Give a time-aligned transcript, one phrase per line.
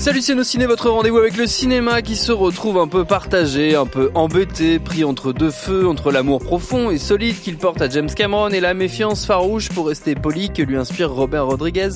[0.00, 3.76] Salut c'est nos ciné, votre rendez-vous avec le cinéma qui se retrouve un peu partagé,
[3.76, 7.88] un peu embêté, pris entre deux feux, entre l'amour profond et solide qu'il porte à
[7.90, 11.90] James Cameron et la méfiance farouche pour rester poli que lui inspire Robert Rodriguez.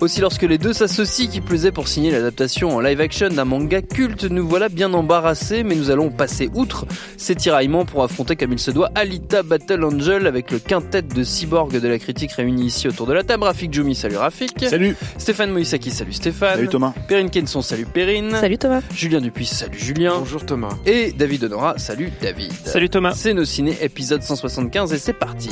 [0.00, 3.82] Aussi lorsque les deux s'associent qui plaisait pour signer l'adaptation en live action d'un manga
[3.82, 6.86] culte, nous voilà bien embarrassés mais nous allons passer outre
[7.18, 11.22] ces tiraillements pour affronter comme il se doit Alita Battle Angel avec le quintet de
[11.22, 13.44] cyborgs de la critique réunis ici autour de la table.
[13.44, 14.64] Rafik Djoumi, salut Rafik.
[14.66, 14.96] Salut.
[15.18, 16.54] Stéphane Moïsaki, salut Stéphane.
[16.54, 16.94] Salut Thomas.
[17.06, 18.30] Perrine Kenson, salut Perrine.
[18.36, 18.80] Salut Thomas.
[18.94, 20.18] Julien Dupuis, salut Julien.
[20.18, 20.76] Bonjour Thomas.
[20.86, 22.52] Et David Honora, salut David.
[22.64, 23.14] Salut Thomas.
[23.16, 25.50] C'est nos ciné épisode 175 et c'est parti.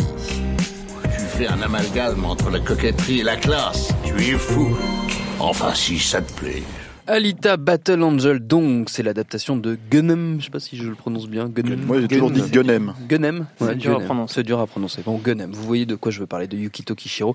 [1.03, 3.89] Tu fais un amalgame entre la coquetterie et la classe.
[4.05, 4.77] Tu es fou.
[5.41, 6.63] Enfin, si ça te plaît.
[7.09, 11.27] Alita Battle Angel, donc, c'est l'adaptation de Gunem, je sais pas si je le prononce
[11.27, 11.81] bien, Gunem.
[11.87, 12.93] Moi, j'ai toujours dit Gunem.
[13.09, 14.35] Gunem C'est dur à prononcer.
[14.35, 15.01] C'est dur à prononcer.
[15.03, 17.35] Bon, Gunem, vous voyez de quoi je veux parler, de Yukito Kishiro.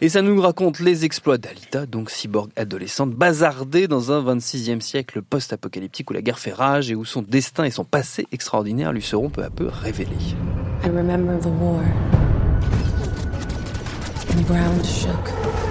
[0.00, 5.22] Et ça nous raconte les exploits d'Alita, donc cyborg adolescente, bazardée dans un 26e siècle
[5.22, 9.02] post-apocalyptique où la guerre fait rage et où son destin et son passé extraordinaire lui
[9.02, 10.16] seront peu à peu révélés.
[10.84, 11.84] I remember the war.
[14.30, 15.61] The ground shook.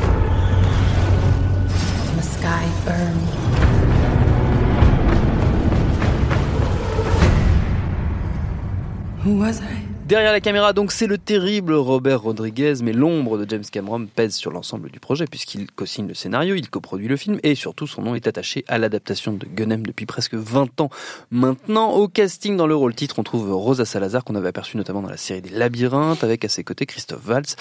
[10.07, 14.35] Derrière la caméra, donc, c'est le terrible Robert Rodriguez, mais l'ombre de James Cameron pèse
[14.35, 18.01] sur l'ensemble du projet, puisqu'il co-signe le scénario, il coproduit le film, et surtout, son
[18.01, 20.89] nom est attaché à l'adaptation de Gunem depuis presque 20 ans
[21.29, 21.91] maintenant.
[21.91, 25.09] Au casting, dans le rôle titre, on trouve Rosa Salazar, qu'on avait aperçu notamment dans
[25.09, 27.55] la série des Labyrinthes, avec à ses côtés Christophe Valls.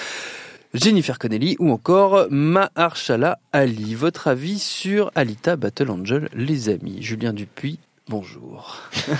[0.74, 3.94] Jennifer Connelly ou encore Mahershala Ali.
[3.94, 8.78] Votre avis sur Alita Battle Angel, les amis Julien Dupuis, bonjour.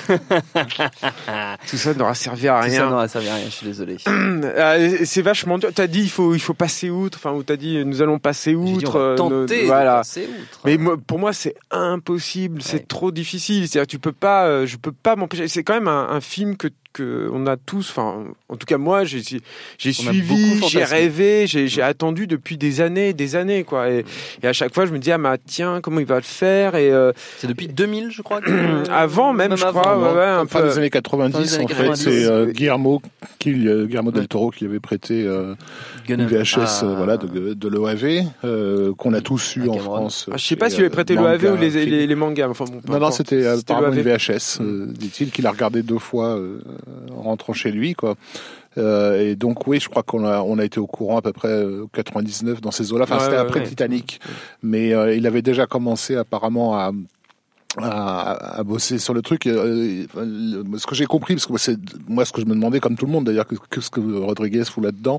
[1.68, 2.90] Tout ça n'aura servi à Tout Ça rien.
[2.90, 3.96] n'aura servi à rien, je suis désolé.
[4.42, 5.70] Euh, c'est vachement dur.
[5.74, 7.18] T'as dit il faut il faut passer outre.
[7.18, 8.96] Enfin, ou t'as dit nous allons passer J'ai dit, on outre.
[8.96, 10.60] euh, tenter de passer outre.
[10.64, 12.56] Mais moi, pour moi, c'est impossible.
[12.56, 12.62] Ouais.
[12.64, 13.68] C'est trop difficile.
[13.68, 15.46] C'est-à-dire, tu peux pas, euh, je peux pas m'empêcher.
[15.48, 17.90] C'est quand même un, un film que que on a tous.
[17.90, 19.23] Enfin, en tout cas, moi, j'ai
[19.78, 23.90] suivi, j'ai rêvé, j'ai j'ai attendu depuis des années, des années, quoi.
[23.90, 24.05] Et,
[24.42, 26.74] et à chaque fois, je me dis ah bah tiens, comment il va le faire?
[26.74, 28.40] Et euh, C'est depuis 2000, je crois.
[28.40, 30.11] que- avant même, je crois, avant.
[30.12, 30.68] ouais, ouais, un Fin peu.
[30.68, 32.02] des années 90, Fin des années en fait, 90.
[32.02, 33.02] c'est euh, Guillermo,
[33.39, 35.55] qui, euh, Guillermo del Toro qui avait prêté euh,
[36.08, 36.27] une.
[36.27, 36.84] VHS Ah.
[36.84, 39.80] euh, voilà, de, de l'OAV, euh, qu'on a tous eu À en Cameron.
[39.96, 40.27] France.
[40.33, 41.84] Ah, je sais pas s'il avait euh, prêté manga, l'OAV ou les, film.
[41.90, 42.48] les, les mangas.
[42.48, 44.17] Enfin, bon, Non, non, c'était apparemment une l'OAV.
[44.18, 46.61] VHS, euh, dit-il, qu'il a regardé deux fois euh,
[47.17, 48.14] en rentrant chez lui, quoi.
[48.79, 51.33] Euh, et donc oui, je crois qu'on a on a été au courant à peu
[51.33, 53.05] près euh, 99 dans ces eaux-là.
[53.05, 53.67] Enfin, Ouais, c'était ouais, après ouais.
[53.67, 54.20] Titanic,
[54.63, 56.92] mais euh, il avait déjà commencé apparemment à
[57.79, 59.47] à, à bosser sur le truc.
[59.47, 60.05] Euh,
[60.77, 63.07] ce que j'ai compris, parce que c'est moi ce que je me demandais, comme tout
[63.07, 65.19] le monde d'ailleurs, que, que ce que Rodriguez fout là-dedans,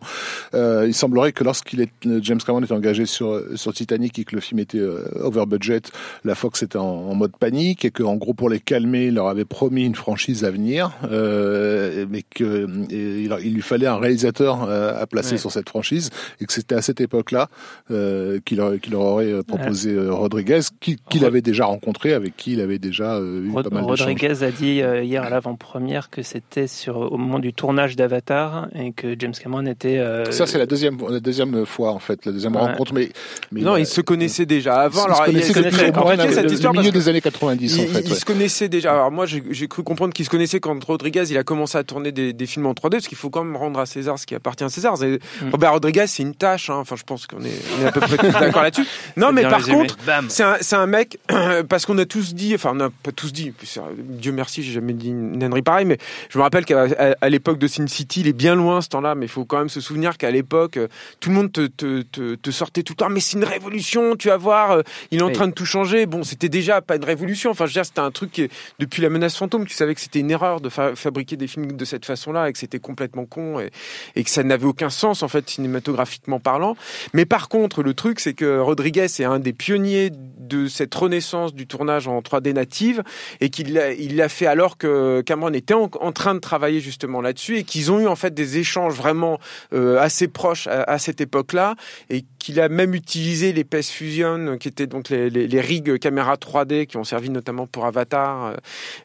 [0.54, 1.90] euh, il semblerait que lorsqu'il est
[2.22, 5.82] James Cameron était engagé sur sur Titanic et que le film était euh, over budget,
[6.26, 9.14] la Fox était en, en mode panique et que en gros pour les calmer, il
[9.16, 13.88] leur avait promis une franchise à venir, euh, mais que et il, il lui fallait
[13.88, 15.38] un réalisateur euh, à placer Ouais.
[15.38, 16.10] sur cette franchise
[16.42, 17.48] et que c'était à cette époque-là
[17.92, 21.66] euh, qu'il leur, qu'il leur aurait euh, proposé euh, Rodriguez, qui- qu'il Rod- avait déjà
[21.66, 23.84] rencontré, avec qui il avait déjà euh, eu Rod- pas mal.
[23.84, 28.68] Rodriguez a dit euh, hier à l'avant-première que c'était sur au moment du tournage d'Avatar
[28.76, 30.00] et que James Cameron était.
[30.00, 32.62] euh, Ça c'est la deuxième la deuxième fois en fait, la deuxième Ouais.
[32.62, 33.10] rencontre, mais,
[33.52, 35.02] mais Non, il, ils se connaissaient déjà avant.
[35.04, 37.22] ils Alors, se il y a- connaissaient se depuis connaissaient au en milieu des années
[37.22, 38.02] 90 en Ils, fait.
[38.02, 38.16] ils ouais.
[38.18, 38.92] se connaissaient déjà.
[38.92, 42.12] Alors moi, j'ai cru comprendre qu'ils se connaissaient quand Rodriguez il a commencé à tourner
[42.12, 44.36] des, des films en 3D, parce qu'il faut quand même rendre à César ce qui
[44.36, 44.96] appartient à César.
[44.98, 45.18] Mm.
[45.52, 46.70] Robert Rodriguez, c'est une tâche.
[46.70, 46.78] hein.
[46.80, 48.86] Enfin, je pense qu'on est, à peu près tous d'accord là-dessus.
[49.18, 49.78] Non, mais par résumé.
[49.78, 49.98] contre,
[50.30, 51.20] c'est un, c'est un mec
[51.70, 53.54] parce qu'on a tous dit, enfin, on n'a pas tous dit.
[54.00, 55.98] Dieu merci, j'ai jamais dit une ânerie pareille, mais
[56.30, 58.90] je me rappelle qu'à à- à l'époque de Sin City, il est bien loin ce
[58.90, 60.88] temps-là, mais il faut quand même se souvenir qu'à l'époque, euh,
[61.20, 63.10] tout le monde te, te, te, te sortait tout le temps.
[63.10, 64.72] Mais c'est une révolution, tu vas voir.
[64.72, 64.82] euh,
[65.12, 65.34] Il est en Oui.
[65.34, 66.06] train de tout changer.
[66.06, 67.52] Bon, c'était déjà pas une révolution.
[67.52, 68.48] Enfin, je veux dire, c'était un truc qui,
[68.80, 71.74] depuis la menace fantôme, tu savais que c'était une erreur de fa- fabriquer des films
[71.74, 73.70] de cette façon-là et que c'était complètement con et,
[74.16, 76.76] et que ça n'avait aucun sens en fait cinématographiquement parlant.
[77.14, 81.54] Mais par contre, le truc, c'est que Rodriguez est un des pionniers de cette renaissance
[81.54, 83.04] du tournage en 3D native
[83.42, 87.22] et qu'il l'a, il fait alors que Cameron était en, en train de travailler justement
[87.22, 89.40] là-dessus et qu'ils ont eu en fait des échanges vraiment
[89.74, 91.76] euh, assez proches à, à cette époque-là
[92.10, 95.98] et qu'il a même utilisé les PS Fusion qui étaient donc les, les, les rigs
[96.00, 98.56] caméra 3D qui ont servi notamment pour Avatar euh,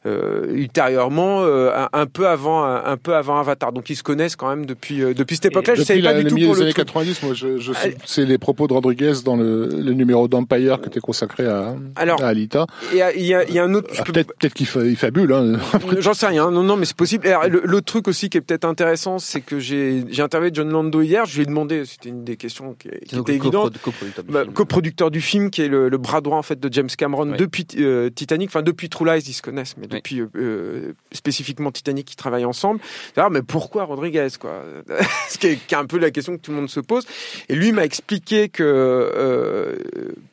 [0.07, 4.03] euh, ultérieurement euh, un, un peu avant un, un peu avant Avatar donc ils se
[4.03, 6.55] connaissent quand même depuis depuis cette époque-là je savais pas la- du le tout pour
[6.55, 6.87] des le années truc.
[6.87, 7.97] 90, moi, je, je sais- Allez.
[8.05, 12.23] c'est les propos de Rodriguez dans le, le numéro d'Empire qui était consacré à, Alors,
[12.23, 12.67] à Alita.
[12.95, 13.91] Et a, il y a, il y a un autre.
[13.99, 15.33] Ah, peux- peut-être peut-être qu'il fa- il fabule.
[15.33, 15.59] Hein.
[15.99, 16.51] J'en sais rien.
[16.51, 17.27] Non, non, mais c'est possible.
[17.29, 21.01] Alors, L'autre truc aussi qui est peut-être intéressant, c'est que j'ai j'ai interviewé John Lando
[21.01, 21.25] hier.
[21.27, 23.77] Je lui ai demandé, c'était une des questions qui, qui Donc, était évidente.
[23.79, 24.53] coprodu- coproducteur du Bah, film.
[24.55, 27.37] coproducteur du film, qui est le, le bras droit en fait de James Cameron Ouais.
[27.37, 29.97] depuis euh, Titanic, enfin depuis True Lies, ils se connaissent, mais Oui.
[29.99, 32.81] depuis euh, euh, spécifiquement Titanic, ils travaillent ensemble.
[33.15, 34.63] D'ailleurs, mais pourquoi Rodriguez quoi?
[35.29, 37.05] Ce qui est, qui est un peu la question que tout le monde se pose.
[37.49, 39.77] Et lui m'a expliqué que euh,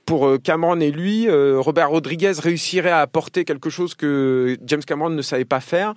[0.06, 2.34] pour Cameron et lui, euh, Robert Rodriguez
[2.64, 5.94] réussirait à apporter quelque chose que James Cameron ne savait pas faire,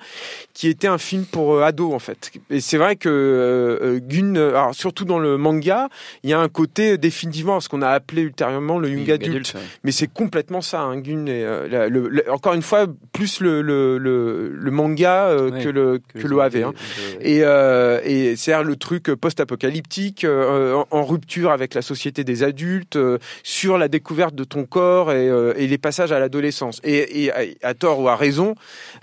[0.52, 2.32] qui était un film pour euh, ados en fait.
[2.50, 4.00] Et c'est vrai que euh,
[4.36, 5.88] euh, alors surtout dans le manga,
[6.24, 9.30] il y a un côté définitivement ce qu'on a appelé ultérieurement le young, adulte.
[9.30, 9.60] adulte, ouais.
[9.84, 11.26] Mais c'est complètement ça, hein, Gun.
[11.26, 15.50] Et, euh, la- le- le- encore une fois, plus le, le, le, le manga euh,
[15.50, 16.56] Ouais, que le que, l'OAV.
[16.64, 16.72] Hein.
[17.20, 22.98] Et, euh, et c'est le truc post-apocalyptique, en, en rupture avec la société des adultes,
[23.42, 25.26] sur la découverte de ton corps et,
[25.56, 26.55] et les passages à l'adolescence.
[26.82, 27.32] Et, et
[27.62, 28.54] à, tort ou à raison,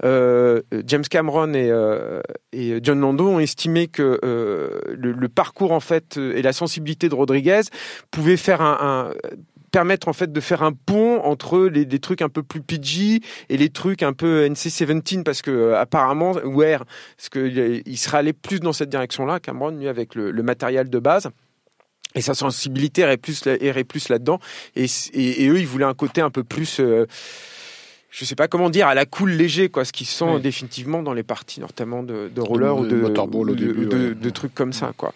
[0.04, 2.22] euh, James Cameron et, euh,
[2.82, 7.62] John Lando ont estimé que euh, le, parcours en fait et la sensibilité de Rodriguez
[8.12, 9.12] pouvaient faire un,
[9.72, 13.58] permettre en fait de faire un pont entre les, trucs un peu plus PG et
[13.58, 16.86] les trucs un peu NC-17 parce que apparemment Ware
[17.18, 21.00] parce que il- serait allé plus dans cette direction-là Cameron lui avec le matériel de
[21.00, 21.30] base
[22.16, 24.40] et sa sensibilité irait plus irait plus là-dedans
[24.76, 27.06] et, et, et eux ils voulaient un côté un peu plus euh,
[28.12, 30.40] je sais pas comment dire, à la cool léger, quoi, ce qui sent Oui.
[30.40, 34.14] définitivement dans les parties, notamment de, de roller ou de, de, début, de- ouais.
[34.14, 35.16] de trucs comme ça, quoi.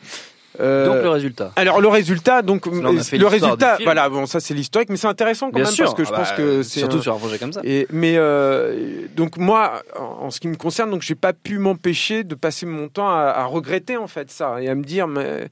[0.60, 1.52] Euh, Donc le résultat.
[1.56, 5.52] alors le résultat, donc Là, le résultat, voilà, bon ça c'est l'historique, mais c'est intéressant
[5.52, 5.86] quand Bien même sûr.
[5.86, 7.62] parce que je Ah pense bah, que c'est surtout un- sur un projet comme ça.
[7.64, 11.60] et, mais euh, donc moi, en en ce qui me concerne, donc j'ai pas pu
[11.60, 15.08] m'empêcher de passer mon temps à, à regretter en fait ça et à me dire
[15.08, 15.50] mais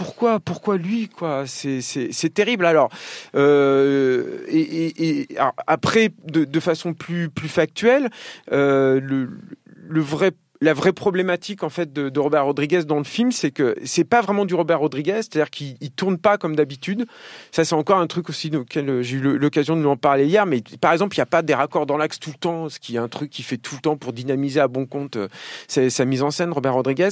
[0.00, 1.44] pourquoi, pourquoi lui quoi?
[1.46, 2.64] C'est terrible.
[2.64, 2.88] Alors
[3.34, 5.28] euh, et, et- et-
[5.66, 8.08] après de, de façon plus plus factuelle,
[8.50, 9.28] euh, le
[9.66, 13.76] le vrai la vraie problématique en fait de, Robert Rodriguez dans le film, c'est que
[13.84, 17.06] c'est pas vraiment du Robert Rodriguez, c'est-à-dire qu'il il tourne pas comme d'habitude.
[17.50, 20.26] Ça, c'est encore un truc aussi auquel euh, j'ai eu l'occasion de lui en parler
[20.26, 20.44] hier.
[20.44, 22.78] Mais par exemple, il n'y a pas des raccords dans l'axe tout le temps, ce
[22.78, 25.28] qui est un truc qu'il fait tout le temps pour dynamiser à bon compte euh,
[25.68, 27.10] sa, mise en scène, Robert Rodriguez.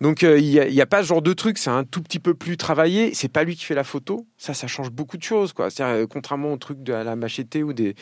[0.00, 1.58] Donc, euh, il n'y a, pas ce genre de truc.
[1.58, 3.14] C'est un tout petit peu plus travaillé.
[3.14, 4.26] C'est pas lui qui fait la photo.
[4.38, 5.70] Ça, ça change beaucoup de choses, quoi.
[5.70, 7.94] C'est-à-dire, contrairement au truc de la machete ou des,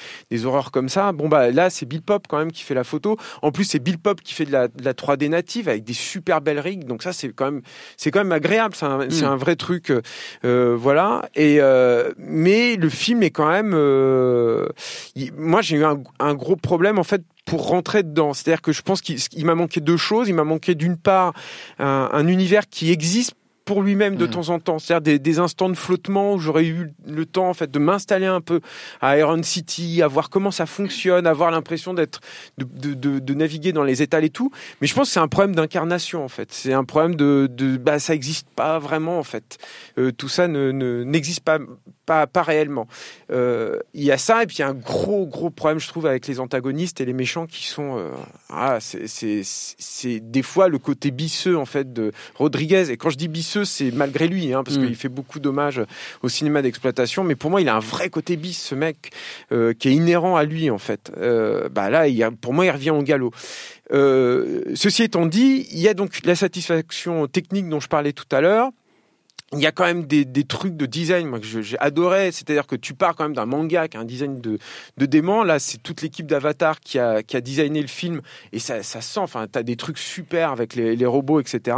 [0.45, 1.13] horreurs comme ça.
[1.13, 3.17] Bon, bah là, c'est Bill Pop quand même qui fait la photo.
[3.43, 6.41] En plus, c'est Bill Pop qui fait de la, la 3D native avec des super
[6.41, 6.85] belles rigs.
[6.87, 7.63] Donc ça, c'est quand même,
[7.97, 8.75] c'est quand même agréable.
[8.75, 10.01] C'est un, un vrai truc, euh,
[10.45, 11.29] euh, voilà.
[11.35, 13.73] Et euh, mais le film est quand même.
[13.75, 14.69] euh,
[15.15, 18.33] il- moi, j'ai eu un, un gros problème en fait pour rentrer dedans.
[18.35, 20.29] C'est-à-dire que je pense qu'il il m'a manqué deux choses.
[20.29, 21.33] Il m'a manqué d'une part
[21.79, 23.35] un, un univers qui existe
[23.67, 24.31] pour lui-même de Mhm.
[24.31, 27.53] temps en temps, c'est-à-dire des, des instants de flottement où j'aurais eu le temps en
[27.53, 28.61] fait de m'installer un peu
[29.03, 32.21] à Iron City, à voir comment ça fonctionne, avoir l'impression d'être
[32.59, 34.51] de, de, de, de naviguer dans les étals et tout.
[34.81, 36.53] Mais je pense que c'est un problème d'incarnation en fait.
[36.53, 39.59] C'est un problème de, de bah ça existe pas vraiment en fait.
[39.99, 41.59] Euh, tout ça ne ne- n'existe pas
[42.07, 42.87] pas pas réellement.
[43.31, 45.89] Euh, Il y a ça et puis il y a un gros gros problème je
[45.89, 48.11] trouve avec les antagonistes et les méchants qui sont euh,
[48.49, 52.91] ah c'est des fois le côté bisseux en fait de Rodriguez.
[52.91, 54.87] Et quand je dis bisseux c'est malgré lui hein, parce Mm.
[54.87, 55.81] qu'il fait beaucoup d'hommages
[56.23, 57.25] au cinéma d'exploitation.
[57.25, 59.11] Mais pour moi il a un vrai côté bis ce mec
[59.53, 61.11] euh, qui est inhérent à lui en fait.
[61.71, 63.33] Bah là il y a, pour moi il revient au galop.
[63.91, 68.41] Ceci étant dit il y a donc la satisfaction technique dont je parlais tout à
[68.41, 68.71] l'heure
[69.53, 72.33] il y a quand même des, des trucs de design moi que j'ai adoré.
[72.33, 74.59] C'est-à-dire que tu pars quand même d'un manga qui a un design de,
[74.97, 78.23] de dément là c'est toute l'équipe d'Avatar qui a, qui a designé le film
[78.53, 81.77] et ça, ça sent enfin t'as des trucs super avec les, les robots etc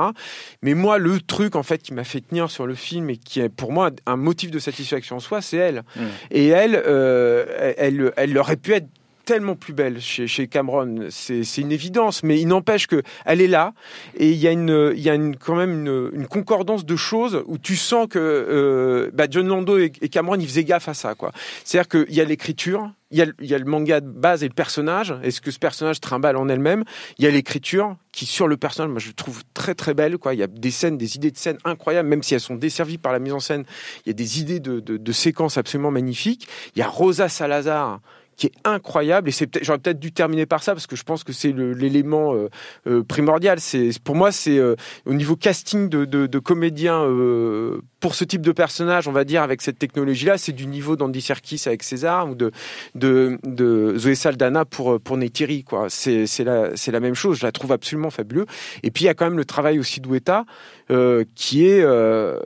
[0.63, 3.41] mais moi le truc en fait qui m'a fait tenir sur le film et qui
[3.41, 5.83] est pour moi un motif de satisfaction en soi c'est elle.
[5.97, 6.01] Mm.
[6.31, 8.89] et elle euh, elle elle aurait pu être
[9.29, 13.75] tellement plus belle chez, Cameron, c'est une évidence, mais il n'empêche que elle est là
[14.17, 17.59] et il y a une, y a une, quand même une, concordance de choses où
[17.59, 21.33] tu sens que euh, bah John Lando et, Cameron ils faisaient gaffe à ça quoi.
[21.63, 25.15] C'est-à-dire qu'il y a l'écriture, il y a, le- manga de base et le personnage,
[25.23, 26.85] et ce que ce personnage trimballe en elle-même,
[27.19, 30.17] il y a l'écriture qui sur le personnage, moi je le trouve très très belle
[30.17, 30.33] quoi.
[30.33, 32.97] Il y a des scènes, des idées de scènes incroyables, même si elles sont desservies
[32.97, 33.65] par la mise en scène.
[34.07, 36.49] Il y a des idées de, de séquences absolument magnifiques.
[36.75, 38.01] Il y a Rosa Salazar
[38.39, 41.03] qui est incroyable et c'est peut-être j'aurais peut-être dû terminer par ça parce que je
[41.03, 42.49] pense que c'est l'élément euh,
[42.87, 43.59] euh, primordial.
[43.61, 48.25] C'est pour moi c'est euh, au niveau casting de, de, de comédiens euh, pour ce
[48.25, 51.65] type de personnage on va dire avec cette technologie là c'est du niveau d'Andy Serkis
[51.67, 52.53] avec César ou de
[52.95, 55.87] de, de Zoé Saldana pour pour Neytiri quoi.
[55.91, 57.39] C'est c'est la c'est la même chose.
[57.41, 58.47] Je la trouve absolument fabuleux
[58.85, 60.45] et puis il y a quand même le travail aussi d'Oueta
[60.93, 62.39] euh, qui est euh,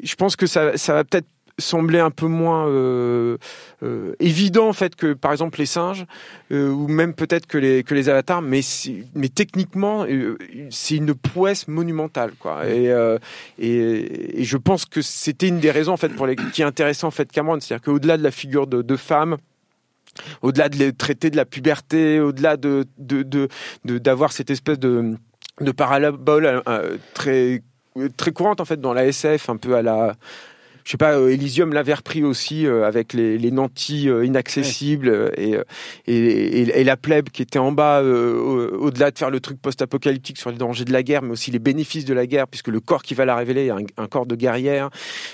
[0.00, 1.26] je pense que ça ça va peut-être
[1.58, 3.36] semblait un peu moins euh,
[3.82, 6.04] euh, évident en fait que par exemple les singes
[6.52, 8.60] euh, ou même peut-être que les que les avatars mais
[9.14, 10.04] mais techniquement
[10.70, 12.66] c'est une prouesse monumentale quoi.
[12.66, 13.18] Et, euh,
[13.58, 17.04] et et je pense que c'était une des raisons en fait pour les qui intéressait
[17.04, 17.60] en fait Cameron.
[17.60, 19.36] C'est-à-dire qu'au-delà de la figure de, de femme
[20.42, 23.48] au-delà de les traiter de la puberté au-delà de de
[23.98, 25.14] d'avoir cette espèce de
[25.60, 26.62] de parabole
[27.14, 27.62] très
[28.16, 30.14] très courante en fait dans la SF un peu à la
[30.84, 35.32] je sais pas, euh, Elysium l'avait repris aussi euh, avec les, les nantis euh, inaccessibles
[35.36, 35.56] et,
[36.06, 39.58] et, et, et la plèbe qui était en bas, au- au-delà de faire le truc
[39.60, 42.68] post-apocalyptique sur les dangers de la guerre, mais aussi les bénéfices de la guerre, puisque
[42.68, 44.90] le corps qui va la révéler est un, un corps de guerrière.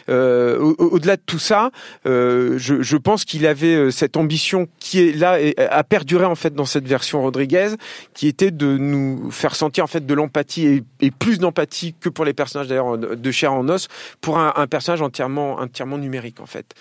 [0.09, 1.71] Euh, au- au- au-delà de tout ça,
[2.07, 6.35] euh, je, je pense qu'il avait cette ambition qui est là et a perduré en
[6.37, 7.71] fait dans cette version Rodriguez,
[8.15, 12.09] qui était de nous faire sentir en fait de l'empathie et, et plus d'empathie que
[12.09, 13.89] pour les personnages d'ailleurs de chair en os
[14.21, 16.75] pour un, un personnage entièrement entièrement numérique en fait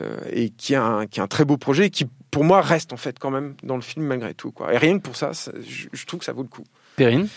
[0.00, 2.60] Euh, et qui a un qui a un très beau projet et qui pour moi
[2.60, 5.16] reste en fait quand même dans le film malgré tout quoi et rien que pour
[5.16, 6.64] ça, ça je, je trouve que ça vaut le coup
[6.96, 7.28] Perrine?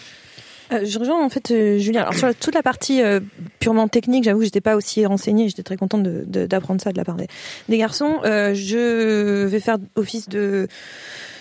[0.72, 2.02] Euh, je rejoins en fait euh, Julien.
[2.02, 3.20] Alors sur la- toute la partie euh,
[3.60, 5.50] purement technique, j'avoue, que j'étais pas aussi renseignée.
[5.50, 7.26] J'étais très contente de- de- d'apprendre ça de la part des,
[7.70, 8.20] des garçons.
[8.24, 10.68] Euh, je vais faire office de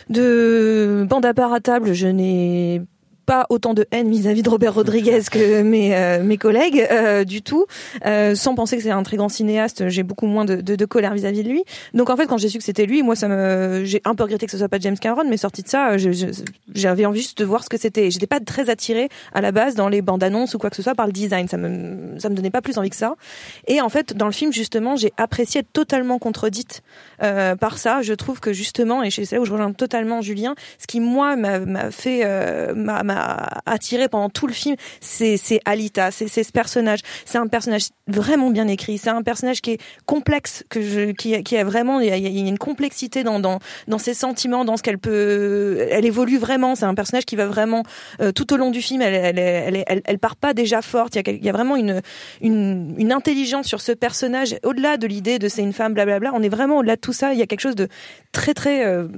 [0.09, 1.93] de bande à part à table.
[1.93, 2.81] Je n'ai
[3.29, 7.43] pas autant de haine vis-à-vis de Robert Rodriguez que mes euh, mes collègues euh, du
[7.43, 7.67] tout.
[8.07, 10.85] Euh, sans penser que c'est un très grand cinéaste, j'ai beaucoup moins de, de, de
[10.87, 11.63] colère vis-à-vis de lui.
[11.93, 14.23] Donc en fait, quand j'ai su que c'était lui, moi ça me j'ai un peu
[14.23, 16.11] regretté que ce soit pas James Cameron, mais sorti de ça, je-
[16.75, 18.11] j'avais envie juste de voir ce que c'était.
[18.11, 20.83] J'étais pas très attirée à la base dans les bandes annonces ou quoi que ce
[20.83, 21.49] soit par le design.
[21.49, 23.15] Ça me ça me donnait pas plus envie que ça.
[23.67, 26.83] Et en fait, dans le film justement, j'ai apprécié être totalement contredite
[27.23, 28.03] euh, par ça.
[28.03, 31.37] Je trouve que justement, et c'est là où je rejoins totalement Julien, ce qui moi
[31.37, 37.01] m'a fait euh, m'a attiré pendant tout le film, c'est Alita, c'est ce personnage.
[37.25, 38.99] C'est un personnage vraiment bien écrit.
[38.99, 42.17] C'est un personnage qui est complexe, que je qui qui a vraiment il y a,
[42.17, 46.39] y a une complexité dans dans dans ses sentiments, dans ce qu'elle peut, elle évolue
[46.39, 46.75] vraiment.
[46.75, 47.83] C'est un personnage qui va vraiment
[48.21, 51.15] euh, tout au long du film, elle elle elle, elle, elle, part pas déjà forte.
[51.15, 52.01] Il y a, il y a vraiment une,
[52.41, 56.33] une une intelligence sur ce personnage au-delà de l'idée de c'est une femme, blablabla.
[56.35, 57.33] On est vraiment au-delà de ça.
[57.33, 57.89] Il y a quelque chose de
[58.33, 59.09] très très euh,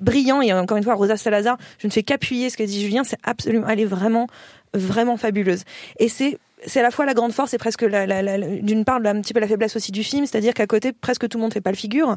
[0.00, 0.40] brillant.
[0.40, 3.04] Et encore une fois, Rosa Salazar, je ne fais qu'appuyer ce que dit Julien.
[3.04, 4.26] C'est absolument, elle est vraiment
[4.74, 5.64] vraiment fabuleuse.
[5.98, 8.84] Et c'est c'est à la fois la grande force et presque la, la, la- d'une
[8.84, 11.42] part un petit peu la faiblesse aussi du film, c'est-à-dire qu'à côté presque tout le
[11.42, 12.16] monde fait pas le figure.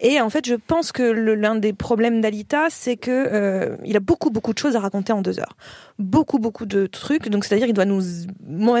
[0.00, 4.00] Et en fait, je pense que l'un des problèmes d'Alita, c'est que euh, il a
[4.00, 5.56] beaucoup beaucoup de choses à raconter en deux heures,
[5.98, 7.28] beaucoup beaucoup de trucs.
[7.28, 8.02] Donc c'est-à-dire il doit nous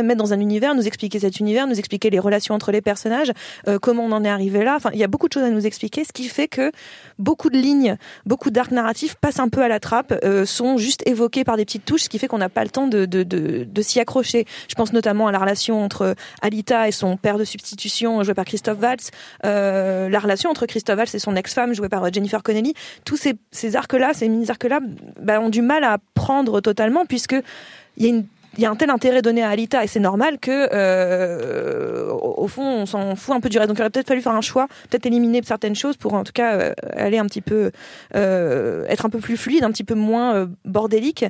[0.02, 3.32] mettre dans un univers, nous expliquer cet univers, nous expliquer les relations entre les personnages,
[3.68, 4.74] euh, comment on en est arrivé là.
[4.76, 6.72] Enfin, il y a beaucoup de choses à nous expliquer, ce qui fait que
[7.18, 11.06] beaucoup de lignes, beaucoup d'arcs narratifs passent un peu à la trappe, euh, sont juste
[11.06, 13.22] évoqués par des petites touches, ce qui fait qu'on n'a pas le temps de, de,
[13.22, 14.46] de, de s'y accrocher.
[14.68, 18.44] Je pense notamment à la relation entre Alita et son père de substitution joué par
[18.44, 19.10] Christophe Waltz,
[19.44, 22.74] euh, la relation entre Christophe Waltz et son ex-femme jouée par Jennifer Connelly.
[23.04, 24.80] Tous ces, ces arcs-là, ces mini-arcs-là,
[25.20, 27.36] bah, ont du mal à prendre totalement puisque
[27.96, 30.00] il y a une il y a un tel intérêt donné à Alita et c'est
[30.00, 33.90] normal que euh, au fond on s'en fout un peu du reste donc il aurait
[33.90, 37.18] peut-être fallu faire un choix peut-être éliminer certaines choses pour en tout cas euh, aller
[37.18, 37.70] un petit peu
[38.14, 41.24] euh, être un peu plus fluide un petit peu moins euh, bordélique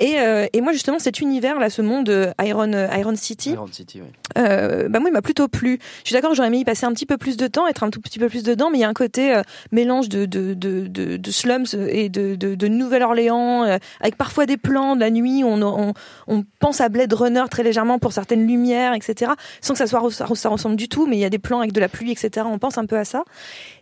[0.00, 4.00] et, euh, et moi justement cet univers là ce monde Iron Iron City Iron City,
[4.00, 4.08] oui.
[4.36, 5.78] bah moi il m'a plutôt plu.
[6.04, 7.90] Je suis d'accord, j'aurais aimé y passer un petit peu plus de temps, être un
[7.90, 9.40] tout petit peu plus dedans, mais il y a un côté
[9.72, 14.94] mélange de de, de, de de slums et de de, Nouvelle-Orléans, avec parfois des plans
[14.94, 15.42] de la nuit.
[15.44, 15.94] On, on
[16.26, 19.32] on pense à Blade Runner très légèrement pour certaines lumières, etc.
[19.60, 21.72] Sans que ça soit ça, ressemble du tout, mais il y a des plans avec
[21.72, 22.46] de la pluie, etc.
[22.50, 23.24] On pense un peu à ça.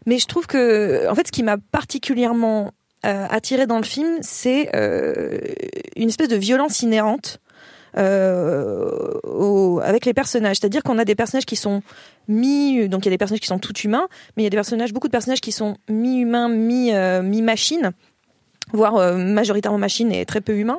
[0.07, 2.73] Mais je trouve que en fait ce qui m'a particulièrement
[3.05, 5.39] euh, attiré dans le film, c'est euh,
[5.97, 7.41] une espèce de violence inhérente
[7.99, 8.91] euh,
[9.25, 10.57] au- avec les personnages.
[10.61, 11.83] C'est-à-dire qu'on a des personnages qui sont
[12.29, 14.51] mi, donc il y a des personnages qui sont tout humains, mais il y a
[14.51, 17.93] des personnages, beaucoup de personnages qui sont mi-humains, mi, euh, mi-machine,
[18.73, 20.79] voire euh, majoritairement machine et très peu humain.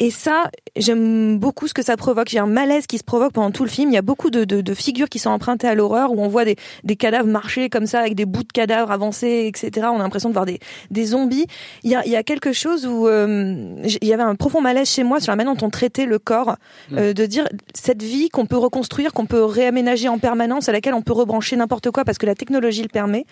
[0.00, 2.28] Et ça, j'aime beaucoup ce que ça provoque.
[2.28, 3.90] J'ai un malaise qui se provoque pendant tout le film.
[3.90, 6.28] Il y a beaucoup de, de, de figures qui sont empruntées à l'horreur, où on
[6.28, 9.88] voit des, des cadavres marcher comme ça, avec des bouts de cadavres avancés, etc.
[9.92, 11.46] On a l'impression de voir des, des zombies.
[11.82, 14.60] Il y a, il y a quelque chose où euh, il y avait un profond
[14.60, 16.56] malaise chez moi sur la manière dont on traitait le corps,
[16.92, 20.94] euh, de dire cette vie qu'on peut reconstruire, qu'on peut réaménager en permanence, à laquelle
[20.94, 23.26] on peut rebrancher n'importe quoi parce que la technologie le permet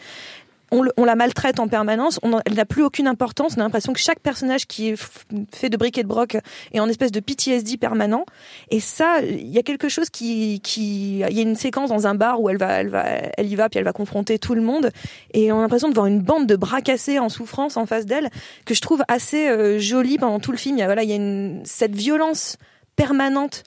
[0.73, 4.19] on, la maltraite en permanence, elle n'a plus aucune importance, on a l'impression que chaque
[4.21, 5.09] personnage qui est
[5.53, 6.37] fait de briques et de broc
[6.73, 8.25] est en espèce de PTSD permanent.
[8.71, 12.15] Et ça, il y a quelque chose qui, il y a une séquence dans un
[12.15, 14.91] bar où elle va, elle y va, puis elle va confronter tout le monde,
[15.35, 18.07] et on a l'impression de voir une bande de bras cassés en souffrance en face
[18.07, 18.31] d'elle,
[18.65, 20.77] que je trouve assez euh, jolie pendant tout le film.
[20.77, 22.57] Il y a, voilà, il y a cette violence
[22.97, 23.63] permanente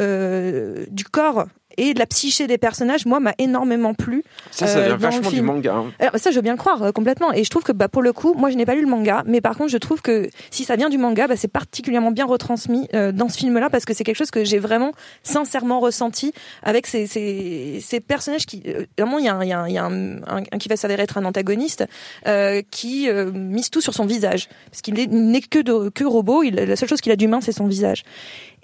[0.00, 4.22] euh, du corps et de la psyché des personnages, moi, m'a énormément plu.
[4.50, 5.74] Ça, ça Euh, vient vachement du manga.
[5.74, 5.92] hein.
[5.98, 7.32] Alors, ça, je veux bien croire euh, complètement.
[7.32, 9.22] Et je trouve que, bah, pour le coup, moi, je n'ai pas lu le manga,
[9.26, 12.26] mais par contre, je trouve que si ça vient du manga, bah, c'est particulièrement bien
[12.26, 16.32] retransmis euh, dans ce film-là parce que c'est quelque chose que j'ai vraiment sincèrement ressenti
[16.62, 18.62] avec ces, ces, ces personnages qui,
[18.98, 20.76] vraiment, il y a, un, y a, un, il y a un, un- qui va
[20.76, 21.84] s'avérer être un antagoniste
[22.26, 25.88] euh, qui euh, mise tout sur son visage parce qu'il est- il n'est que de,
[25.90, 26.42] que robot.
[26.42, 28.02] Il, la seule chose qu'il a d'humain, c'est son visage.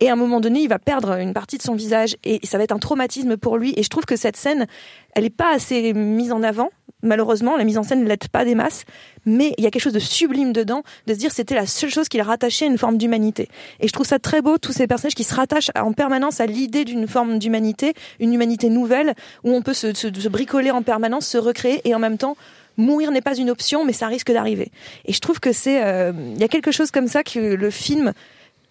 [0.01, 2.57] Et à un moment donné, il va perdre une partie de son visage et ça
[2.57, 3.75] va être un traumatisme pour lui.
[3.77, 4.67] Et je trouve que cette scène,
[5.15, 6.71] elle n'est pas assez mise en avant.
[7.03, 8.85] Malheureusement, la mise en scène ne l'aide pas des masses,
[9.25, 11.91] mais il y a quelque chose de sublime dedans, de se dire c'était la seule
[11.91, 13.49] chose qui le rattachait à une forme d'humanité.
[13.81, 16.47] Et je trouve ça très beau, tous ces personnages qui se rattachent en permanence à
[16.47, 19.15] l'idée d'une forme d'humanité, une humanité nouvelle,
[19.45, 22.37] où on peut se, bricoler en permanence, se recréer, et en même temps,
[22.77, 24.71] mourir n'est pas une option, mais ça risque d'arriver.
[25.07, 27.71] Et je trouve que c'est, euh, il y a quelque chose comme ça que le
[27.71, 28.13] film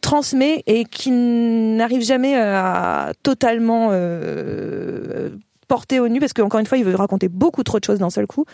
[0.01, 5.29] transmet et qui n'arrive jamais à totalement euh,
[5.68, 8.10] porter au nu parce qu'encore une fois il veut raconter beaucoup trop de choses d'un
[8.10, 8.46] seul coup.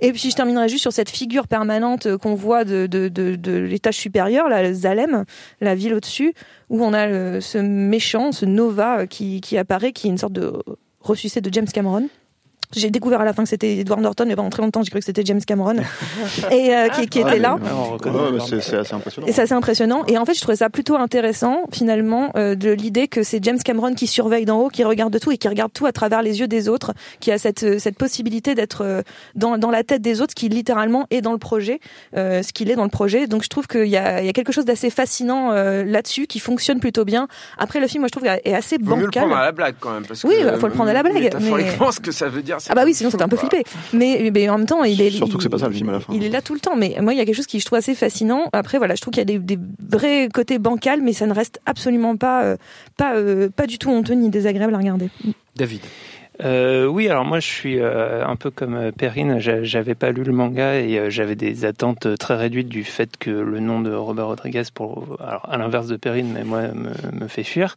[0.00, 3.52] Et puis je terminerai juste sur cette figure permanente euh, qu'on voit de, de, de,
[3.58, 5.24] l'étage supérieur la Zalem
[5.60, 6.34] la ville au-dessus
[6.70, 10.18] où on a le- ce méchant ce Nova euh, qui, qui apparaît qui est une
[10.18, 10.52] sorte de
[11.00, 12.08] ressuscité de James Cameron
[12.74, 15.00] j'ai découvert à la fin que c'était Edward Norton, mais pendant très longtemps, j'ai cru
[15.00, 15.76] que c'était James Cameron,
[16.50, 17.58] et euh, qui, qui était là.
[17.60, 19.26] Le c'est assez impressionnant.
[19.26, 20.04] Et c'est assez impressionnant.
[20.06, 23.58] Et en fait, je trouvais ça plutôt intéressant, finalement, euh, de l'idée que c'est James
[23.58, 26.40] Cameron qui surveille d'en haut, qui regarde tout et qui regarde tout à travers les
[26.40, 29.02] yeux des autres, qui a cette, euh, cette possibilité d'être euh,
[29.34, 31.80] dans, dans la tête des autres, qui littéralement est dans le projet,
[32.16, 33.26] euh, ce qu'il est dans le projet.
[33.26, 36.26] Donc je trouve qu'il y a, il y a quelque chose d'assez fascinant euh, là-dessus,
[36.26, 37.28] qui fonctionne plutôt bien.
[37.58, 39.24] Après, le film, moi, je trouve, est assez Vaut mieux le bancal.
[39.24, 40.06] prendre à la blague quand même.
[40.06, 42.60] Parce Oui, bah, faut le prendre à la blague, mais- ce que ça veut dire.
[42.68, 43.62] Ah bah oui, sinon c'était un peu flippé.
[43.92, 45.92] Mais, mais en même temps, il est Surtout que c'est pas ça, le film, à
[45.92, 46.12] la fin.
[46.14, 46.76] Il est là tout le temps.
[46.76, 48.48] Mais moi, il y a quelque chose qui je trouve assez fascinant.
[48.52, 51.32] Après, voilà, je trouve qu'il y a des, des vrais côtés bancals, mais ça ne
[51.34, 52.56] reste absolument pas, euh,
[52.96, 55.08] pas, euh, pas du tout honteux ni désagréable à regarder.
[55.56, 55.80] David.
[56.42, 60.24] Euh, oui, alors moi je suis euh, un peu comme Perrine, j'a- j'avais pas lu
[60.24, 63.92] le manga et euh, j'avais des attentes très réduites du fait que le nom de
[63.92, 67.76] Robert Rodriguez, pour, alors à l'inverse de Perrine, mais moi me, me fait fuir.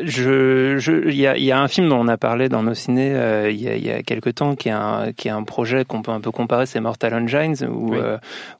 [0.00, 2.74] Je, je, il y a, y a un film dont on a parlé dans nos
[2.74, 5.42] ciné euh, il, y a, y a quelques temps qui est un, qui est un
[5.42, 7.98] projet qu'on peut un peu comparer, c'est Mortal Engines où, Oui.
[8.00, 8.16] euh,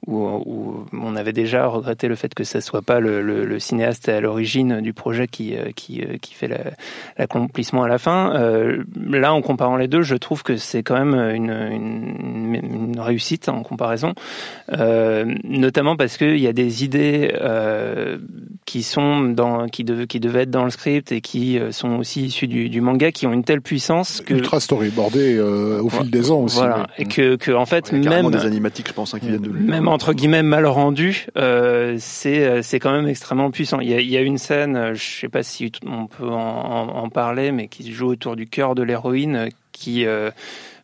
[0.08, 3.58] où, où on avait déjà regretté le fait que ça soit pas le, le, le
[3.60, 6.58] cinéaste à l'origine du projet qui, euh, qui, euh, qui fait la,
[7.18, 8.34] l'accomplissement à la fin.
[8.34, 12.54] Euh, là, en comparant les deux, je trouve que c'est quand même une, une,
[12.94, 14.12] une réussite en comparaison,
[14.72, 18.18] euh, notamment parce qu'il y a des idées euh,
[18.66, 21.96] qui sont dans, qui, dev- qui devaient être dans le script et qui euh, sont
[21.96, 25.88] aussi issues du, du manga, qui ont une telle puissance que Ultra storyboardé euh, au
[25.90, 26.56] fil des ans aussi.
[26.56, 29.42] voilà, et que, que en fait carrément même des animatiques, je pense, hein, qui viennent
[29.42, 33.80] de même entre guillemets mal rendu, euh, c'est euh, c'est quand même extrêmement puissant.
[33.80, 36.34] Il y a, il y a une scène, je sais pas si on peut en,
[36.34, 40.30] en- en parler, mais qui se joue autour du cœur de l'héroïne, qui euh,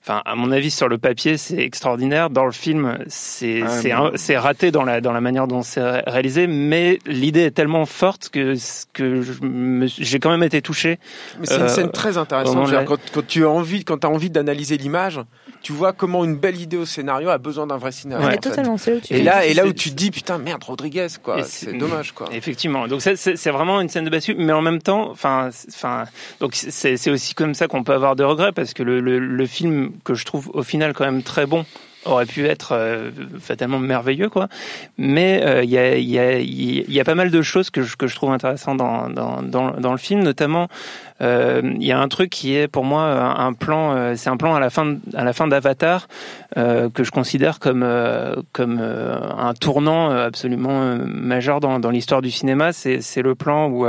[0.07, 2.29] Enfin, à mon avis, sur le papier, c'est extraordinaire.
[2.29, 3.73] Dans le film, c'est Ah, mais-
[4.37, 8.29] raté dans la dans la manière dont c'est ré- réalisé, mais l'idée est tellement forte
[8.29, 8.55] que
[8.93, 9.23] que
[9.87, 10.99] j'ai quand même été touché.
[11.41, 12.69] Mais c'est une Euh, scène très au intéressante.
[12.69, 15.21] dire, Quand, quand tu as envie, quand as envie d'analyser l'image,
[15.63, 18.27] tu vois comment une belle idée au scénario a besoin d'un vrai scénario.
[18.27, 18.37] Ouais.
[18.37, 21.43] Totalement, là tu Et là, et là où tu te dis putain merde Rodriguez quoi,
[21.45, 22.29] c'est dommage quoi.
[22.31, 22.89] Effectivement.
[22.89, 23.17] Donc c'est-
[23.51, 26.05] vraiment une scène de bascule, mais en même temps, enfin, c'est- enfin,
[26.41, 29.19] donc c'est c'est aussi comme ça qu'on peut avoir de regrets parce que le, le,
[29.19, 31.65] le film que je trouve au final quand même très bon
[32.07, 34.49] aurait pu être euh, fatalement merveilleux quoi.
[34.99, 37.97] Mais euh, il y, a, y, a, y a pas mal de choses que je,
[37.97, 40.69] que je trouve intéressantes dans, dans, dans, le film notamment
[41.21, 44.37] euh, il y a un truc qui est pour moi un, un plan c'est un
[44.37, 46.09] plan à la fin à la fin d'Avatar
[46.55, 47.87] que je considère comme
[48.53, 52.73] comme un tournant absolument majeur dans, dans l'histoire du cinéma.
[52.73, 53.87] C'est c'est le plan où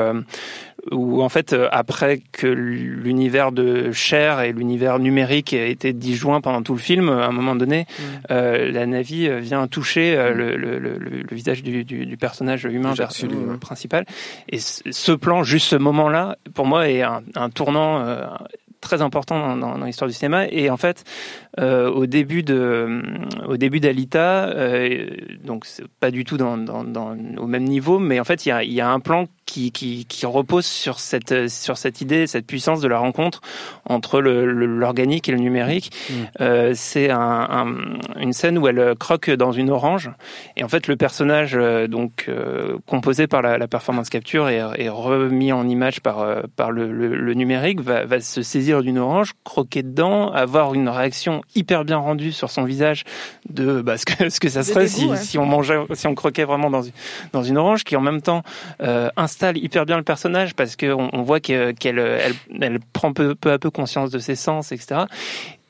[0.92, 6.42] où en fait euh, après que l'univers de Cher et l'univers numérique ait été disjoints
[6.42, 7.86] pendant tout le film à un moment donné
[8.32, 12.66] euh, la Navi euh, vient toucher le, le, le, le visage du, du, du personnage
[12.66, 13.58] humain euh, ouais.
[13.58, 14.06] principal.
[14.50, 18.26] Et ce, plan juste ce moment là pour moi est un, un tournant euh,
[18.82, 20.48] très important dans, dans, dans l'histoire du cinéma.
[20.50, 21.04] Et en fait
[21.60, 23.02] euh, au début de
[23.48, 25.08] au début d'Alita euh,
[25.44, 28.50] donc c'est pas du tout dans, dans, dans, au même niveau mais en fait il
[28.50, 32.02] y a, il y a un plan qui, qui, qui repose sur cette sur cette
[32.02, 33.42] idée cette puissance de la rencontre
[33.88, 35.92] entre le- le- l'organique et le numérique.
[36.42, 37.76] Euh, c'est un, un-
[38.20, 40.10] une scène où elle croque dans une orange.
[40.58, 44.62] Et en fait le personnage euh, donc euh, composé par la, la performance capture et,
[44.78, 48.82] et remis en image par euh, par le, le, le numérique va, va se saisir
[48.82, 53.04] d'une orange croquer dedans avoir une réaction hyper bien rendue sur son visage
[53.50, 56.16] de bah, ce que ce que ça serait dégoût, si, si on mangeait si on
[56.16, 56.92] croquait vraiment dans une
[57.32, 58.42] dans une orange qui en même temps
[58.82, 63.12] euh, installe hyper bien le personnage parce qu'on on voit que- qu'elle elle, elle prend
[63.12, 65.02] peu à peu conscience de ses sens, etc.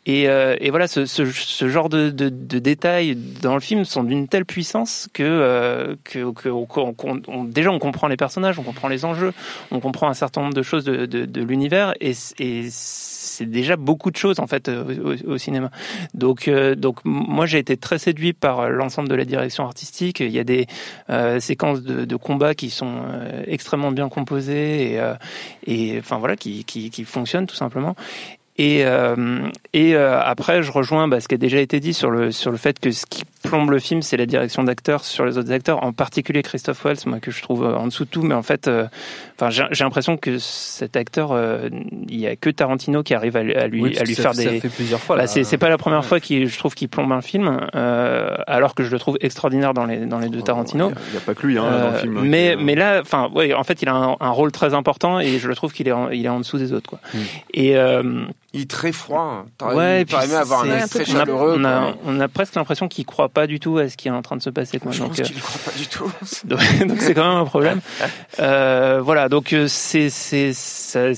[0.08, 3.86] Et, euh, et voilà, ce, ce, ce genre de, de, de détails dans le film
[3.86, 8.18] sont d'une telle puissance que, euh, que, que on- qu'on- on- déjà on comprend les
[8.18, 9.34] personnages, on comprend les enjeux,
[9.72, 14.12] on comprend un certain nombre de choses de, de, l'univers, et, et c'est déjà beaucoup
[14.12, 15.72] de choses en fait euh, au, au cinéma.
[16.14, 20.20] Donc, euh, donc moi j'ai été très séduit par l'ensemble de la direction artistique.
[20.20, 20.68] Il y a des
[21.10, 25.16] euh, séquences de, de combat qui sont euh, extrêmement bien composées et, euh,
[25.66, 27.96] et enfin voilà qui, qui, qui fonctionnent tout simplement.
[28.58, 32.10] Et, euh, et euh, après, je rejoins bah, ce qui a déjà été dit sur
[32.10, 35.26] le sur le fait que ce qui plombe le film, c'est la direction d'acteurs sur
[35.26, 38.10] les autres acteurs, en particulier Christophe Waltz, moi que je trouve euh, en dessous de
[38.10, 38.22] tout.
[38.24, 38.86] Mais en fait, euh,
[39.38, 41.68] enfin, j'ai j'ai l'impression que cet acteur, euh,
[42.08, 44.08] il y a que Tarantino qui arrive à, lui- à lui Oui, parce à que
[44.08, 44.60] lui ça- faire ça des.
[44.62, 45.18] fait plusieurs fois.
[45.18, 48.74] Bah, c'est pas la première fois qu'il je trouve qu'il plombe un film, euh, alors
[48.74, 50.92] que je le trouve extraordinaire dans les dans les deux Tarantino.
[51.08, 52.22] Il n'y a, pas que lui hein, dans le film.
[52.24, 54.74] mais qui, euh, mais là, enfin, ouais, en fait, il a un, un rôle très
[54.74, 57.00] important et je le trouve qu'il est en, il est en dessous des autres, quoi.
[57.14, 57.18] Mm.
[57.54, 59.46] Et euh, Il est très froid.
[59.62, 59.76] hein.
[59.76, 60.06] Ouais,
[60.40, 61.56] avoir un très on a- chaleureux.
[61.60, 61.98] On a, quoi.
[62.06, 64.38] on a presque l'impression qu'il croit pas du tout à ce qui est en train
[64.38, 64.94] de se passer, quoi.
[64.94, 66.10] Je Donc, pense euh, qu'il ne croit pas du tout.
[66.88, 67.82] donc c'est quand même un problème.
[68.40, 71.12] Euh, voilà, donc euh, c'est c'est ça-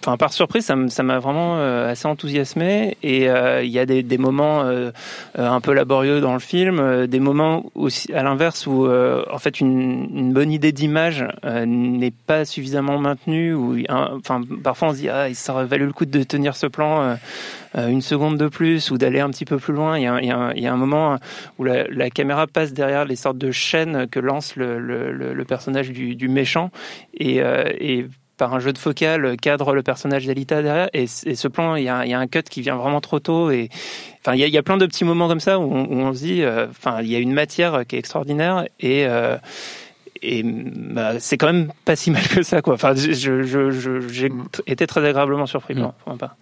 [0.00, 2.96] Enfin, par surprise, ça ça m'a vraiment euh, assez enthousiasmé.
[3.02, 4.90] Et euh, il y a des, moments euh,
[5.36, 10.32] un peu laborieux dans le film, des moments aussi à l'inverse où en fait une,
[10.32, 13.54] bonne idée d'image n'est pas suffisamment maintenue.
[13.54, 16.66] Ou enfin, parfois on se dit ah, il aurait valu le coup de tenir ce
[16.66, 17.16] plan.
[17.76, 19.98] une seconde de plus ou d'aller un petit peu plus loin.
[19.98, 21.18] Il y a, un- moment
[21.58, 26.70] où la, caméra passe derrière les sortes de chaînes que lance le, personnage du, méchant
[27.14, 27.42] et
[28.36, 31.88] par un jeu de focal cadre le personnage d'Alita derrière et, ce plan il y,
[31.88, 33.68] a, il y a un cut qui vient vraiment trop tôt et
[34.20, 35.84] enfin il y a, il y a plein de petits moments comme ça où on,
[35.84, 39.06] où on se dit euh, enfin il y a une matière qui est extraordinaire et
[39.06, 39.36] euh,
[40.22, 42.74] et bah, c'est quand même pas si mal que ça quoi.
[42.74, 44.30] Enfin je, je, je- j'ai
[44.66, 46.36] été très agréablement surpris pour, pour ma part.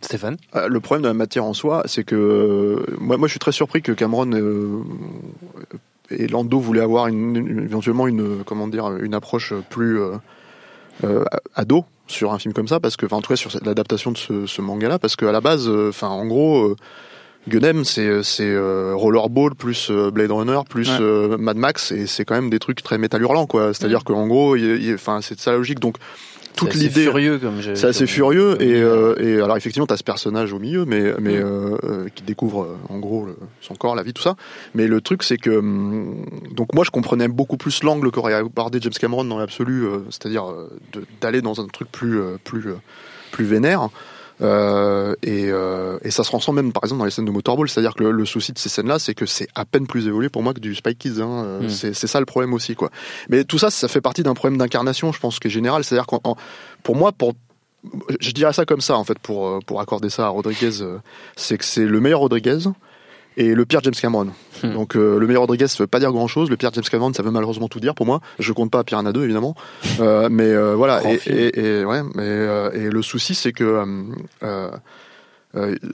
[0.00, 0.36] Stéphane?
[0.54, 3.40] Euh, Le problème de la matière en soi, c'est que euh, moi, moi, je suis
[3.40, 4.84] très surpris que Cameron euh,
[6.10, 10.12] et Lando voulaient avoir une, une- éventuellement une, comment dire, une approche plus euh,
[11.04, 14.12] euh, ado sur un film comme ça, parce que, enfin, en tout cas, sur l'adaptation
[14.12, 16.64] de ce, ce manga-là, parce qu'à la base, euh, enfin, en gros.
[16.68, 16.76] euh,
[17.48, 21.36] Gunem, c'est c'est euh, Rollerball plus Blade Runner plus Ouais.
[21.38, 23.72] Mad Max et c'est quand même des trucs très métal hurlant quoi.
[23.72, 24.54] C'est-à-dire qu'en gros,
[24.92, 25.78] enfin c'est de sa logique.
[25.80, 25.96] Donc
[26.56, 29.56] toute C'est assez l'idée furieux comme j'ai- c'est assez comme- furieux et, euh, et alors
[29.56, 33.26] effectivement t'as ce personnage au milieu mais mais euh, euh, qui découvre euh, en gros
[33.26, 34.34] le- son corps la vie tout ça.
[34.74, 38.78] Mais le truc c'est que hum, donc moi je comprenais beaucoup plus l'angle qu'aurait abordé
[38.80, 40.68] James Cameron dans l'absolu euh, c'est-à-dire euh,
[41.20, 42.74] d'aller dans un truc plus euh, plus euh,
[43.30, 43.88] plus vénère
[44.40, 47.68] euh, et, euh, et ça se ressent même par exemple dans les scènes de Motorball
[47.68, 50.28] c'est-à-dire que le, le souci de ces scènes-là c'est que c'est à peine plus évolué
[50.28, 51.44] pour moi que du Spy Kids hein.
[51.44, 51.68] Euh, Mm.
[51.70, 52.90] c'est ça le problème aussi quoi
[53.28, 56.06] mais tout ça ça fait partie d'un problème d'incarnation je pense qui est général c'est-à-dire
[56.06, 56.36] qu'en en-
[56.84, 57.32] pour moi pour
[58.20, 60.98] je dirais ça comme ça en fait pour euh, pour accorder ça à Rodriguez euh,
[61.36, 62.58] c'est que c'est le meilleur Rodriguez
[63.38, 64.28] et le pire James Cameron.
[64.62, 64.72] Hmm.
[64.74, 67.12] Donc euh, le meilleur Rodriguez ça veut pas dire grand chose, le pire James Cameron
[67.14, 68.20] ça veut malheureusement tout dire pour moi.
[68.38, 69.54] Je compte pas Piranha 2 évidemment,
[70.00, 71.36] Euh, mais euh, voilà et, film.
[71.38, 73.82] et, et- ouais mais et le souci c'est que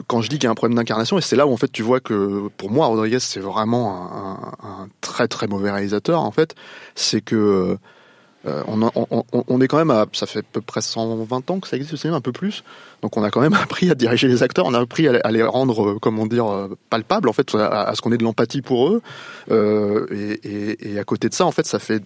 [0.09, 1.71] quand je dis qu'il y a un problème d'incarnation, et c'est là où en fait
[1.71, 3.95] tu vois que pour moi Rodriguez c'est vraiment
[4.63, 6.55] un, un- un très très mauvais réalisateur en fait,
[6.95, 7.79] c'est que
[8.47, 11.77] euh, on, est quand même à, ça fait à peu près 120 ans que ça
[11.77, 12.63] existe le cinéma, un peu plus.
[13.03, 15.43] Donc on a quand même appris à diriger les acteurs, on a appris à, les-
[15.43, 18.89] rendre, euh, comment dire, euh, palpables en fait, à, ce qu'on ait de l'empathie pour
[18.89, 19.03] eux.
[19.51, 22.03] Et, à côté de ça, en fait, ça fait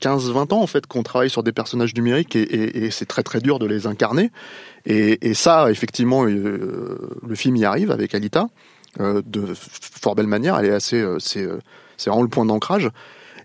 [0.00, 3.58] 15-20 ans en fait qu'on travaille sur des personnages numériques et, c'est très très dur
[3.58, 4.30] de les incarner.
[4.84, 8.48] Et, ça, effectivement, le film y arrive avec Alita
[9.00, 10.58] de fort belle manière.
[10.58, 11.48] Elle est assez, c'est
[12.06, 12.90] vraiment le point d'ancrage.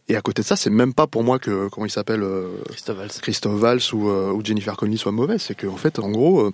[0.09, 2.61] Et à côté de ça, c'est même pas pour moi que comment il s'appelle euh,
[2.69, 3.11] Christophe Valls.
[3.21, 5.37] Christophe Valls ou, euh, ou Jennifer Connelly soit mauvais.
[5.37, 6.53] C'est qu'en fait, en gros, euh,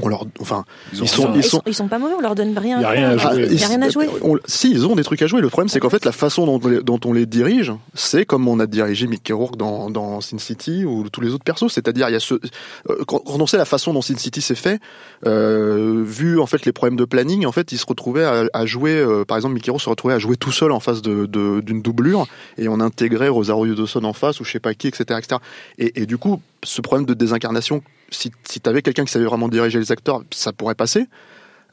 [0.00, 2.34] on leur, enfin, ils, ont sont, ils Ils sont, ils sont pas mauvais, on leur
[2.34, 2.80] donne rien.
[2.80, 3.46] Y a à rien à jouer.
[3.50, 4.06] Il y a rien à jouer.
[4.22, 5.40] on- si, ils ont des trucs à jouer.
[5.40, 8.24] Le problème, c'est qu'en fait, la façon dont on les, dont on les dirige, c'est
[8.26, 11.72] comme on a dirigé Mickey Rourke dans, dans Sin City ou tous les autres persos.
[11.72, 14.40] C'est-à-dire, il y a ce, euh, quand, quand on sait la façon dont Sin City
[14.40, 14.78] s'est fait,
[15.26, 18.66] euh, vu en fait les problèmes de planning, en fait, il se retrouvait à, à
[18.66, 21.26] jouer, euh, par exemple, Mickey Rourke se retrouvait à jouer tout seul en face de,
[21.26, 24.88] de- d'une doublure et on intégrait Rosario Dawson en face ou je sais pas qui,
[24.88, 25.40] etc., etc.
[25.78, 29.48] Et, et du coup, ce problème de désincarnation, si, si t'avais quelqu'un qui savait vraiment
[29.48, 31.06] diriger les acteurs, ça pourrait passer.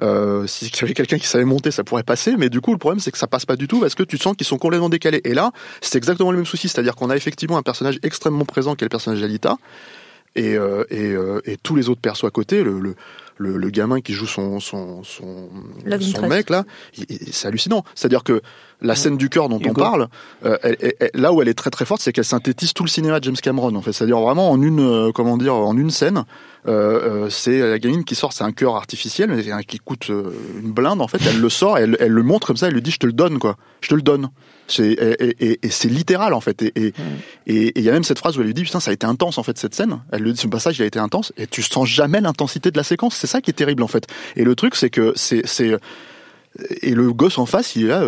[0.01, 2.77] Euh, si tu avais quelqu'un qui savait monter, ça pourrait passer, mais du coup, le
[2.77, 4.89] problème, c'est que ça passe pas du tout parce que tu sens qu'ils sont complètement
[4.89, 5.21] décalés.
[5.23, 8.75] Et là, c'est exactement le même souci, c'est-à-dire qu'on a effectivement un personnage extrêmement présent
[8.75, 9.57] qui est le personnage d'Alita,
[10.35, 12.95] et, euh, et, euh, et tous les autres persos à côté, le, le,
[13.37, 15.49] le, le gamin qui joue son son son,
[16.27, 16.65] mec là,
[17.31, 17.85] c'est hallucinant.
[17.95, 18.41] C'est-à-dire que
[18.81, 20.07] la scène du cœur dont on parle,
[20.45, 22.83] euh, elle- elle- elle- là où elle est très très forte, c'est qu'elle synthétise tout
[22.83, 23.73] le cinéma de James Cameron.
[23.75, 26.23] En fait, c'est-à-dire vraiment en une euh, comment dire en une scène,
[26.67, 31.01] euh, c'est la gamine qui sort, c'est un cœur artificiel mais qui coûte une blinde.
[31.01, 32.99] En fait, elle le sort, elle, elle le montre comme ça, elle lui dit je
[32.99, 34.29] te le donne quoi, je te le donne.
[34.67, 36.61] C'est et, et- et- et c'est littéral en fait.
[36.63, 36.93] Et
[37.45, 39.37] il y a même cette phrase où elle lui dit putain ça a été intense
[39.37, 40.01] en fait cette scène.
[40.11, 42.77] Elle lui dit ce passage il a été intense et tu sens jamais l'intensité de
[42.77, 43.15] la séquence.
[43.15, 44.05] C'est ça qui est terrible en fait.
[44.35, 45.77] Et le truc c'est que c'est c'est
[46.81, 48.07] et le gosse en face il est là.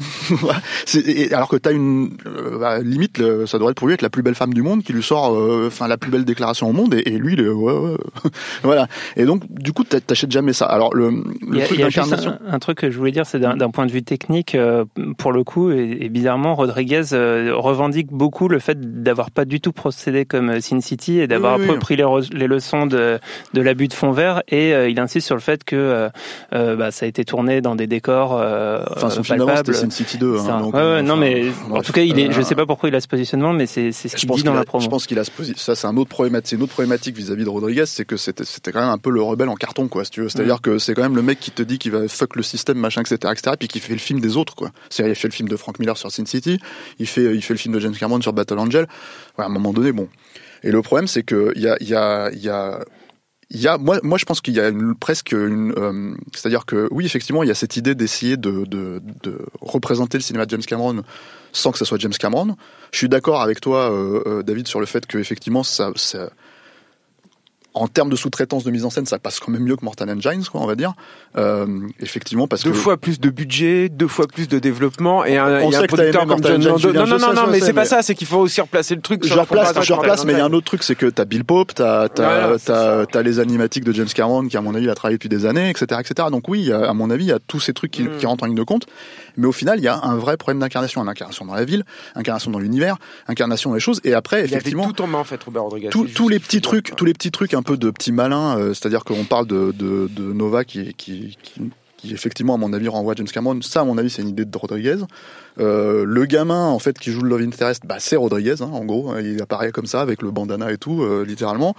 [1.32, 4.10] alors que t'as une euh, bah, limite le- ça devrait être pour lui être la
[4.10, 6.72] plus belle femme du monde qui lui sort euh, enfin la plus belle déclaration au
[6.72, 7.96] monde et, et lui est, ouais, ouais.
[8.62, 8.86] voilà
[9.16, 11.78] et donc du coup t'a- t'achètes jamais ça alors le, le Il y a, truc
[11.78, 13.92] y a juste d'incarnation un, un truc que je voulais dire, c'est d'un point de
[13.92, 14.84] vue technique, euh,
[15.18, 19.60] pour le coup, et, et bizarrement, Rodriguez euh, revendique beaucoup le fait d'avoir pas du
[19.60, 21.78] tout procédé comme euh, Sin City et d'avoir Oui, un peu oui.
[21.78, 23.18] pris les, les leçons de,
[23.54, 24.42] de l'abus de fond vert.
[24.48, 26.08] Et euh, il insiste sur le fait que euh,
[26.54, 29.38] euh, bah, ça a été tourné dans des décors euh, enfin son euh, film
[29.90, 32.32] Sin City 2 hein, donc, Ouais, ouais, euh, non, mais en tout cas, il est,
[32.32, 34.48] je sais pas pourquoi il a ce positionnement, mais c'est ce qu'il dit dans qu'il
[34.48, 34.84] a- la promo.
[34.84, 37.44] Je pense qu'il a ce posi- ça c'est un autre problématique, une autre problématique vis-à-vis
[37.44, 40.10] de Rodriguez, c'est que c'était quand même un peu le rebelle en carton quoi, si
[40.10, 40.28] tu veux.
[40.28, 40.60] C'est-à-dire Mm.
[40.60, 43.00] que c'est quand même le mec qui te dit qu'il va fuck le système machin
[43.02, 44.70] etc etc puis qui fait le film des autres quoi.
[44.90, 46.58] C'est il fait le film de Frank Miller sur Sin City,
[46.98, 48.86] il fait il fait le film de James Cameron sur Battle Angel.
[49.38, 50.08] Ouais, à un moment donné bon.
[50.62, 52.80] Et le problème c'est que il y a il y a il y a
[53.50, 56.66] il y a, moi, moi, je pense qu'il y a une- presque une, euh, c'est-à-dire
[56.66, 60.46] que oui, effectivement, il y a cette idée d'essayer de, de, de représenter le cinéma
[60.46, 61.02] de James Cameron
[61.52, 62.56] sans que ça soit James Cameron.
[62.92, 66.30] Je suis d'accord avec toi, euh, euh, David, sur le fait que effectivement, ça, ça,
[67.74, 70.10] en termes de sous-traitance de mise en scène, ça passe quand même mieux que Mortal
[70.10, 70.94] Engines, quoi, on va dire.
[71.36, 71.66] Euh,
[72.00, 75.62] effectivement, parce Deux que fois plus de budget, deux fois plus de développement et un,
[75.62, 77.72] On un sait que t'as producteur comme John Engines, Non, non, non, non, mais c'est
[77.72, 80.38] pas ça, c'est qu'il faut aussi replacer le truc je replace, je replace, mais il
[80.38, 83.38] y a un autre truc, c'est que t'as Bill Pope, t'as, t'as, c'est t'as, les
[83.38, 86.28] animatiques de James Cameron qui, à mon avis, a travaillé depuis des années, etc., etc.
[86.30, 88.16] Donc oui, il à mon avis, il y a tous ces trucs qui, Mm.
[88.18, 88.86] qui rentrent en ligne de compte.
[89.36, 91.84] Mais au final, il y a un vrai problème d'incarnation, une incarnation dans la ville,
[92.14, 92.96] incarnation dans l'univers,
[93.28, 94.00] incarnation dans les choses.
[94.04, 95.88] Et après, Il effectivement, tout en main en fait, Robert Rodriguez.
[95.90, 99.04] tous les petits trucs, tous les petits trucs un peu de petits malins, euh, c'est-à-dire
[99.04, 100.94] qu'on parle de, Nova qui,
[102.04, 103.60] effectivement, à mon avis, renvoie James Cameron.
[103.60, 104.96] Ça, à mon avis, c'est une idée de Rodriguez.
[105.58, 108.86] Euh, le gamin, en fait, qui joue le Love Interest, bah, c'est Rodriguez, hein, en
[108.86, 109.14] gros.
[109.18, 111.74] Il apparaît comme ça, avec le bandana et tout, euh, littéralement.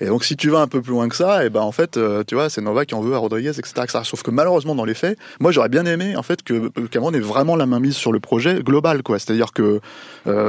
[0.00, 1.98] Et donc, si tu vas un peu plus loin que ça, et ben, en fait,
[2.28, 3.86] tu vois, c'est Nova qui en veut à Rodriguez, etc..
[4.04, 7.18] Sauf que malheureusement, dans les faits, moi, j'aurais bien aimé, en fait, que Cameron ait
[7.18, 9.18] vraiment la main mise sur le projet global, quoi.
[9.18, 9.80] C'est-à-dire que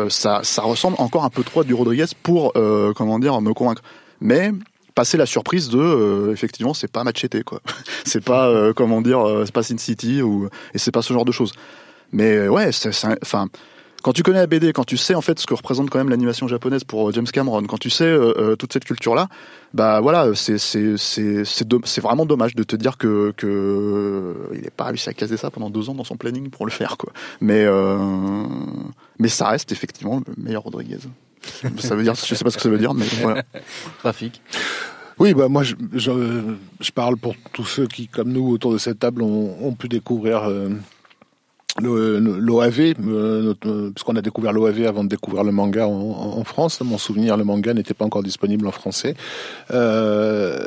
[0.10, 2.54] ça, ressemble encore un peu trop à du Rodriguez pour,
[2.95, 3.82] comment dire, me convaincre.
[4.21, 4.52] Mais
[4.96, 7.62] passer la surprise de euh, effectivement c'est pas Machete quoi
[8.06, 11.14] c'est pas euh, comment dire euh, c'est pas Sin City ou et c'est pas ce
[11.14, 11.54] genre de choses
[12.12, 12.90] mais euh, ouais c'est
[13.22, 13.50] enfin
[14.06, 16.10] quand tu connais la BD, quand tu sais en fait ce que représente quand même
[16.10, 19.30] l'animation japonaise pour euh, James Cameron, quand tu sais euh, toute cette culture là,
[19.74, 24.70] bah voilà, c'est c'est c'est c'est vraiment dommage de te dire que que il n'est
[24.70, 27.12] pas réussi à caser ça pendant deux ans dans son planning pour le faire quoi.
[27.42, 27.98] Mais euh,
[29.18, 31.00] mais ça reste effectivement le meilleur Rodriguez.
[31.80, 33.44] Ça veut dire, je sais pas ce que ça veut dire, mais voilà.
[34.00, 34.42] Trafic.
[35.18, 36.12] Oui, bah moi je, je,
[36.82, 39.88] je parle pour tous ceux qui, comme nous, autour de cette table, ont, ont pu
[39.88, 40.70] découvrir euh,
[41.82, 46.80] l'OAV, euh, euh, puisqu'on a découvert l'OAV avant de découvrir le manga en, en- France.
[46.82, 49.16] À mon souvenir, le manga n'était pas encore disponible en français.
[49.72, 50.64] Euh,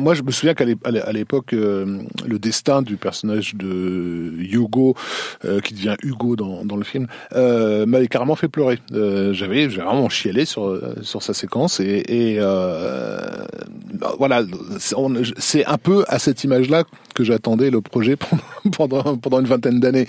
[0.00, 4.96] moi, je me souviens qu'à l'époque, euh, le destin du personnage de Hugo,
[5.44, 8.78] euh, qui devient Hugo dans, dans le film, euh, m'avait carrément fait pleurer.
[8.92, 14.42] Euh, j'avais, vraiment chialé sur sur sa séquence et, et bah, voilà,
[14.78, 16.84] c'est un peu à cette image-là
[17.14, 20.06] que j'attendais le projet pendant pendant, pendant une vingtaine d'années.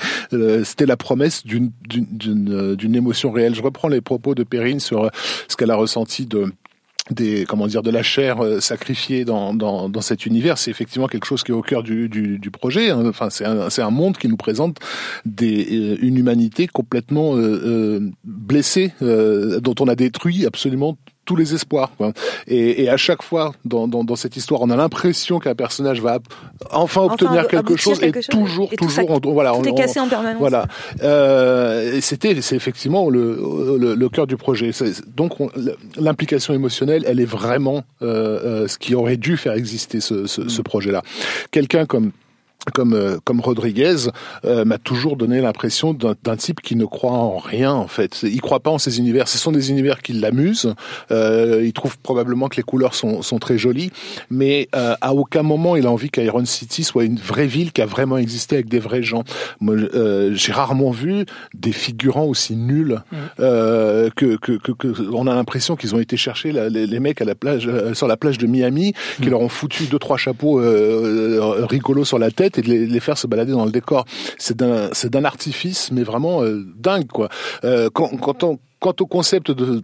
[0.64, 3.56] C'était la promesse d'une émotion réelle.
[3.56, 5.10] Je reprends les propos de Perrine sur
[5.48, 6.52] ce qu'elle a ressenti de
[7.10, 11.08] des comment dire de la chair euh, sacrifiée dans, dans, dans cet univers c'est effectivement
[11.08, 13.08] quelque chose qui est au cœur du, du, projet hein.
[13.08, 14.78] enfin c'est un, c'est un monde qui nous présente
[15.26, 21.54] des euh, une humanité complètement euh, euh, blessée dont on a détruit absolument tous les
[21.54, 22.14] espoirs quoi.
[22.48, 26.02] Et, et à chaque fois dans, dans, dans cette histoire on a l'impression qu'un personnage
[26.02, 26.20] va
[26.72, 29.58] enfin obtenir quelque chose quelque et chose, toujours et tout ça- toujours on- voilà Tout
[29.60, 30.40] on- est on- cassé en permanence.
[30.40, 30.66] voilà.
[31.04, 33.40] Euh, c'était, c'est effectivement le,
[33.80, 34.72] le, le cœur du projet.
[35.16, 35.50] Donc, on-
[35.98, 40.48] l'implication émotionnelle, elle est vraiment euh, euh, ce qui aurait dû faire exister ce, ce,
[40.50, 41.02] ce projet-là.
[41.52, 42.12] Quelqu'un comme
[42.74, 43.96] comme euh, comme Rodriguez
[44.46, 48.20] euh, m'a toujours donné l'impression d'un type qui ne croit en rien en fait.
[48.24, 49.28] Il croit pas en ces univers.
[49.28, 50.74] Ce sont des univers qui l'amusent.
[51.12, 53.92] Euh, il trouve probablement que les couleurs sont sont très jolies,
[54.30, 57.82] mais euh, à aucun moment il a envie qu'Iron City soit une vraie ville qui
[57.82, 59.24] a vraiment existé avec des vrais gens.
[59.60, 63.02] Moi, euh, j'ai rarement vu des figurants aussi nuls
[63.40, 67.00] euh, que, que, que, que- on a l'impression qu'ils ont été chercher la- les, les
[67.00, 70.00] mecs à la plage euh, sur la plage de Miami, qui leur ont foutu deux
[70.00, 70.62] trois chapeaux
[71.68, 74.06] rigolos sur la tête et de les, faire se balader dans le décor.
[74.38, 77.30] C'est d'un artifice mais vraiment euh, dingue quoi.
[77.64, 79.84] Euh, quant au concept de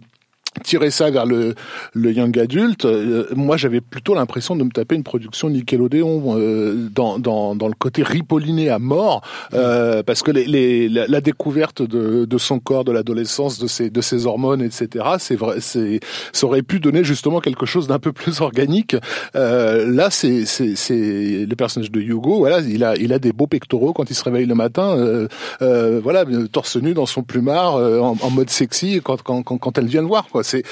[0.58, 1.54] tirer ça vers le,
[1.94, 6.88] le young adulte, euh, moi j'avais plutôt l'impression de me taper une production Nickelodeon euh,
[6.92, 9.22] dans, dans, dans le côté ripolliné à mort,
[9.54, 13.90] euh, parce que les, les, la, découverte de, de son corps, de l'adolescence, de ses,
[13.90, 16.00] de ses hormones, etc., c'est vrai, c'est,
[16.32, 18.96] ça aurait pu donner justement quelque chose d'un peu plus organique.
[19.36, 23.32] Euh, là, c'est, c'est, c'est le personnage de Hugo, voilà, il a, il a des
[23.32, 25.28] beaux pectoraux quand il se réveille le matin, euh,
[25.62, 29.78] euh, voilà, torse nu dans son plumard, en, en mode sexy quand, quand, quand, quand
[29.78, 30.42] elle vient le voir, quoi.
[30.48, 30.62] C'est,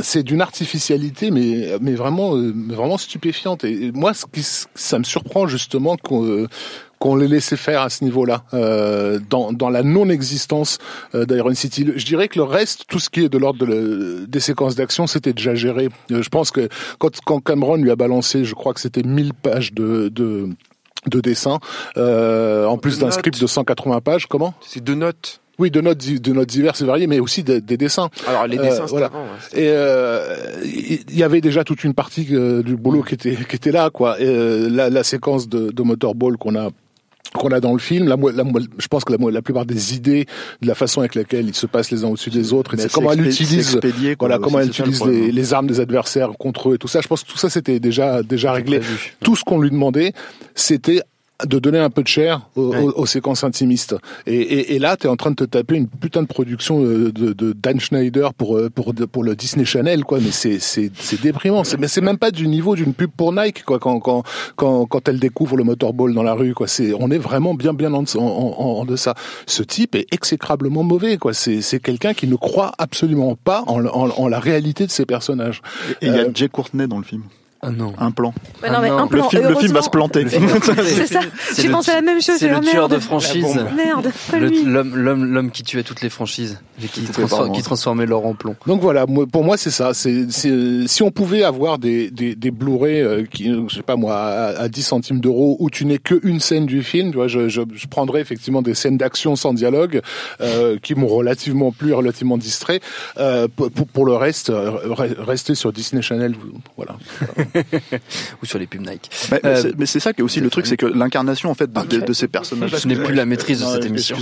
[0.00, 3.64] c'est d'une artificialité, mais mais vraiment euh, vraiment stupéfiante.
[3.64, 4.42] Et, moi, ce qui,
[4.74, 6.46] ça me surprend justement qu'on euh,
[7.00, 10.78] qu'on les laissé faire à ce niveau-là, euh, dans, dans la non-existence
[11.14, 11.86] euh, d'Iron City.
[11.94, 14.74] Je dirais que le reste, tout ce qui est de l'ordre de le- des séquences
[14.74, 15.90] d'action, c'était déjà géré.
[16.10, 19.32] Euh, je pense que quand, quand Cameron lui a balancé, je crois que c'était 1000
[19.34, 20.08] pages de...
[20.08, 20.48] de
[21.06, 21.58] de dessin,
[21.96, 24.52] en plus d'un script de 180 pages, comment?
[24.60, 25.40] C'est deux notes.
[25.58, 28.08] Oui, de notes, de notes diverses et variées, mais aussi des, des dessins.
[28.26, 29.06] Alors les Euh, dessins, c'était voilà.
[29.06, 29.22] avant.
[29.24, 30.36] ouais, c'était- Et euh,
[31.08, 33.90] il y avait déjà toute une partie euh, du boulot qui était qui était là,
[33.90, 34.20] quoi.
[34.20, 36.70] Et, euh, la, la séquence de, de Motorball qu'on a
[37.34, 38.42] qu'on a dans le film, la, la,
[38.78, 40.24] je pense que la, plupart des idées
[40.62, 43.12] de la façon avec laquelle ils se passent les uns au-dessus des autres, et comment
[43.12, 46.70] elle utilise, expédié, quoi, voilà, aussi, comment elle le les, les armes des adversaires contre
[46.70, 47.02] eux et tout ça.
[47.02, 48.80] Je pense que tout ça c'était déjà déjà réglé.
[49.22, 50.14] Tout ce qu'on lui demandait,
[50.54, 51.02] c'était
[51.46, 52.80] de donner un peu de chair aux, Ouais.
[52.80, 53.94] aux- aux séquences intimistes.
[54.26, 56.82] Et, et, et là, tu es en train de te taper une putain de production
[56.82, 60.18] euh, de, de Dan Schneider pour euh, pour pour le Disney Channel, quoi.
[60.20, 61.62] Mais c'est c'est c'est déprimant.
[61.64, 63.78] C'est mais c'est même pas du niveau d'une pub pour Nike, quoi.
[63.78, 64.24] Quand quand
[64.56, 66.66] quand quand elle découvre le motorball dans la rue, quoi.
[66.66, 69.14] C'est on est vraiment bien bien en, en, en, en deçà.
[69.46, 71.34] Ce type est exécrablement mauvais, quoi.
[71.34, 75.06] C'est c'est quelqu'un qui ne croit absolument pas en, en, en la réalité de ses
[75.06, 75.62] personnages.
[76.02, 77.22] Et il y a Euh, Jay Courtney dans le film.
[77.60, 77.92] Ah non.
[77.98, 78.32] Un plan.
[78.62, 80.26] Ouais, non, mais non, un le plan, le, film, le film va se planter.
[80.28, 81.20] C'est ça.
[81.56, 82.36] J'ai pensé à la même chose.
[82.38, 83.44] C'est le tueur de franchise.
[83.76, 84.12] Merde.
[84.64, 88.54] L'homme, l'homme, l'homme qui tuait toutes les franchises et qui, transfor- transformait l'or en plomb.
[88.68, 89.92] Donc voilà, pour moi c'est ça.
[89.92, 93.96] C'est, c'est- si on pouvait avoir des, des, des Blu-ray, euh, qui, je sais pas
[93.96, 97.16] moi, à, à 10 centimes d'euros, où tu n'es que une scène du film, tu
[97.16, 100.00] vois, je, je, je prendrais effectivement des scènes d'action sans dialogue,
[100.40, 102.78] euh, qui m'ont relativement plu, relativement distrait.
[103.18, 106.34] Euh, pour, pour- le reste, euh, re- rester sur Disney Channel,
[106.76, 106.94] voilà.
[108.42, 109.10] Ou sur les pubs Nike.
[109.30, 111.50] Mais, mais Euh, c'est- mais c'est ça qui est aussi le truc, c'est que l'incarnation
[111.50, 112.74] en fait de, de- de ces personnages.
[112.80, 114.16] Je n'ai plus la maîtrise de cette émission.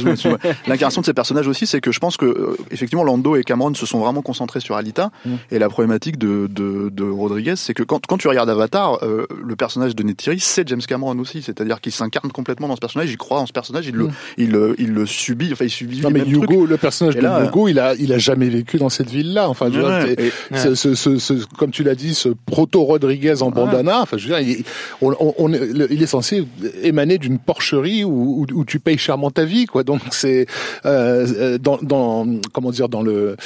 [0.67, 3.75] L'incarnation de ces personnages aussi, c'est que je pense que euh, effectivement Lando et Cameron
[3.75, 5.11] se sont vraiment concentrés sur Alita.
[5.25, 5.35] Mm.
[5.51, 9.27] Et la problématique de, de, de Rodriguez, c'est que quand, quand tu regardes Avatar, euh,
[9.45, 11.43] le personnage de Neytiri, c'est James Cameron aussi.
[11.43, 14.13] C'est-à-dire qu'il s'incarne complètement dans ce personnage, il croit en ce personnage, il le, Mm.
[14.39, 16.21] il, le- il le subit, enfin il subit Non mais.
[16.27, 19.11] Hugo, le personnage Et de là, Hugo, il a, il a jamais vécu dans cette
[19.11, 19.49] ville-là.
[19.49, 20.17] Enfin, ouais.
[20.55, 24.01] ce, ce, ce- comme tu l'as dit, ce proto Rodriguez en bandana.
[24.03, 24.65] Enfin, je veux dire, il,
[25.01, 25.53] on, on-
[25.91, 26.45] il est censé
[26.83, 29.83] émaner d'une porcherie où, où, où tu payes chèrement ta vie, quoi.
[29.85, 30.47] Donc c'est
[30.85, 33.37] euh, euh, dans, dans comment dire dans le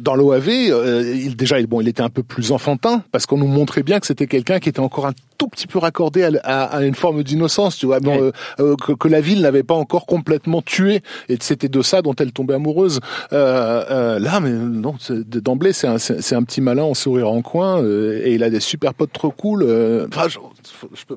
[0.00, 3.46] dans l'OAV, euh, il, déjà, bon, il était un peu plus enfantin parce qu'on nous
[3.46, 6.62] montrait bien que c'était quelqu'un qui était encore un tout petit peu raccordé à, à-
[6.78, 9.74] à une forme d'innocence, tu vois, bon, euh, euh, que, que la ville n'avait pas
[9.74, 13.00] encore complètement tué, et c'était de ça dont elle tombait amoureuse.
[13.32, 17.82] Euh, euh, là, mais non, d'emblée, c'est un, un petit malin en sourire en coin,
[17.82, 19.64] euh, et il a des super potes trop cool.
[19.64, 20.28] euh, Enfin,
[20.64, 21.08] c'est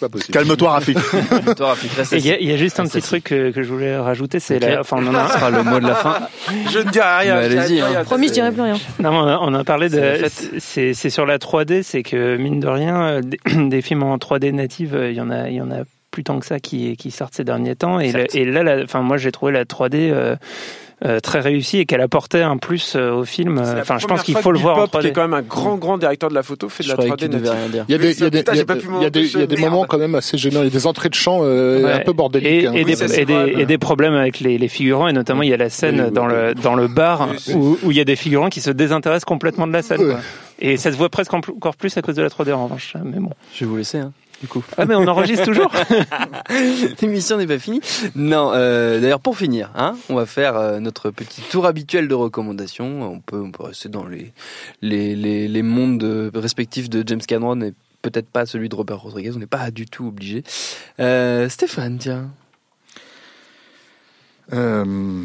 [0.00, 0.32] pas, possible.
[0.32, 0.98] Calme-toi, Rafik.
[2.12, 4.78] Il y, a- y juste un Reste petit truc que, que je voulais rajouter, c'est
[4.78, 6.18] enfin on en a, sera le mot de la fin.
[6.70, 7.36] Je ne dirai rien.
[7.36, 8.04] Allez-y, hein.
[8.04, 8.74] Promis, je dirai plus rien.
[9.00, 10.24] Non, on a, on a parlé de.
[10.58, 14.94] C'est sur la 3D, c'est que mine de rien, euh, des, films en 3D native,
[14.94, 17.10] euh, il y en a, il y en a plus tant que ça qui, qui
[17.10, 18.00] sortent ces derniers temps.
[18.00, 18.34] Et, Certes.
[18.34, 20.36] la- et là, la- enfin moi j'ai trouvé la 3D euh,
[21.04, 23.58] euh, très réussie et qu'elle apportait un plus euh, au film.
[23.58, 25.12] Enfin, je pense qu'il faut le voir en Bill Pop, qui est 3D.
[25.14, 27.16] quand même un grand, grand directeur de la photo, fait de Je la croyais 3D
[27.16, 27.58] que tu devais native.
[27.60, 27.84] rien dire.
[27.88, 28.30] Il y a des, il y a
[29.46, 30.60] des, y a- moments quand même assez gênants.
[30.60, 31.92] Il y a des entrées de chant euh, Ouais.
[31.92, 32.50] un peu bordéliques.
[32.64, 32.72] Et, hein.
[32.74, 35.58] et Oui, des, et, et problèmes avec les, les figurants, et notamment il y a
[35.58, 36.32] la scène Oui, oui, dans, oui.
[36.32, 39.66] le, dans le bar Oui, où, il y a des figurants qui se désintéressent complètement
[39.66, 39.98] de la scène.
[39.98, 40.20] Quoi.
[40.58, 42.94] Et ça se voit presque en encore plus à cause de la 3D en revanche.
[43.04, 43.30] Mais bon.
[43.54, 44.64] Je vais vous laisser, hein, du coup.
[44.76, 45.72] Ah, mais on enregistre toujours
[47.00, 47.80] L'émission n'est pas finie.
[48.14, 52.14] Non, euh, d'ailleurs pour finir, hein, on va faire euh, notre petit tour habituel de
[52.14, 53.02] recommandations.
[53.02, 54.32] On peut, on peut rester dans les
[54.82, 59.00] les les, les mondes euh, respectifs de James Cameron et peut-être pas celui de Robert
[59.00, 60.44] Rodriguez, on n'est pas du tout obligé.
[61.00, 62.30] Euh, Stéphane, tiens.
[64.52, 65.24] Euh,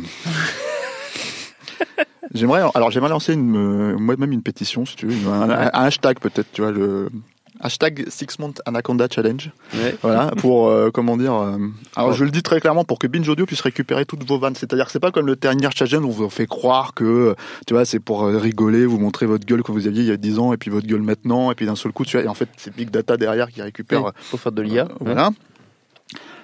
[2.34, 6.52] j'aimerais, alors j'aimerais lancer une, moi-même une pétition, si tu veux, un, un hashtag peut-être,
[6.52, 7.10] tu vois, le
[7.62, 9.52] hashtag Six Month Anaconda Challenge.
[9.74, 9.96] Ouais.
[10.02, 11.34] Voilà, pour euh, comment dire.
[11.34, 11.58] euh,
[11.96, 14.56] alors je le dis très clairement pour que Binge Audio puisse récupérer toutes vos vannes.
[14.56, 17.36] C'est-à-dire que c'est pas comme le dernier challenge où on vous fait croire que
[17.68, 20.12] tu vois c'est pour euh, rigoler, vous montrer votre gueule que vous aviez il y
[20.12, 22.26] a 10 ans et puis votre gueule maintenant et puis d'un seul coup tu vois
[22.26, 24.04] et en fait c'est Big Data derrière qui récupère.
[24.06, 24.86] Ouais, Pour faire de l'IA.
[24.86, 25.30] euh, voilà.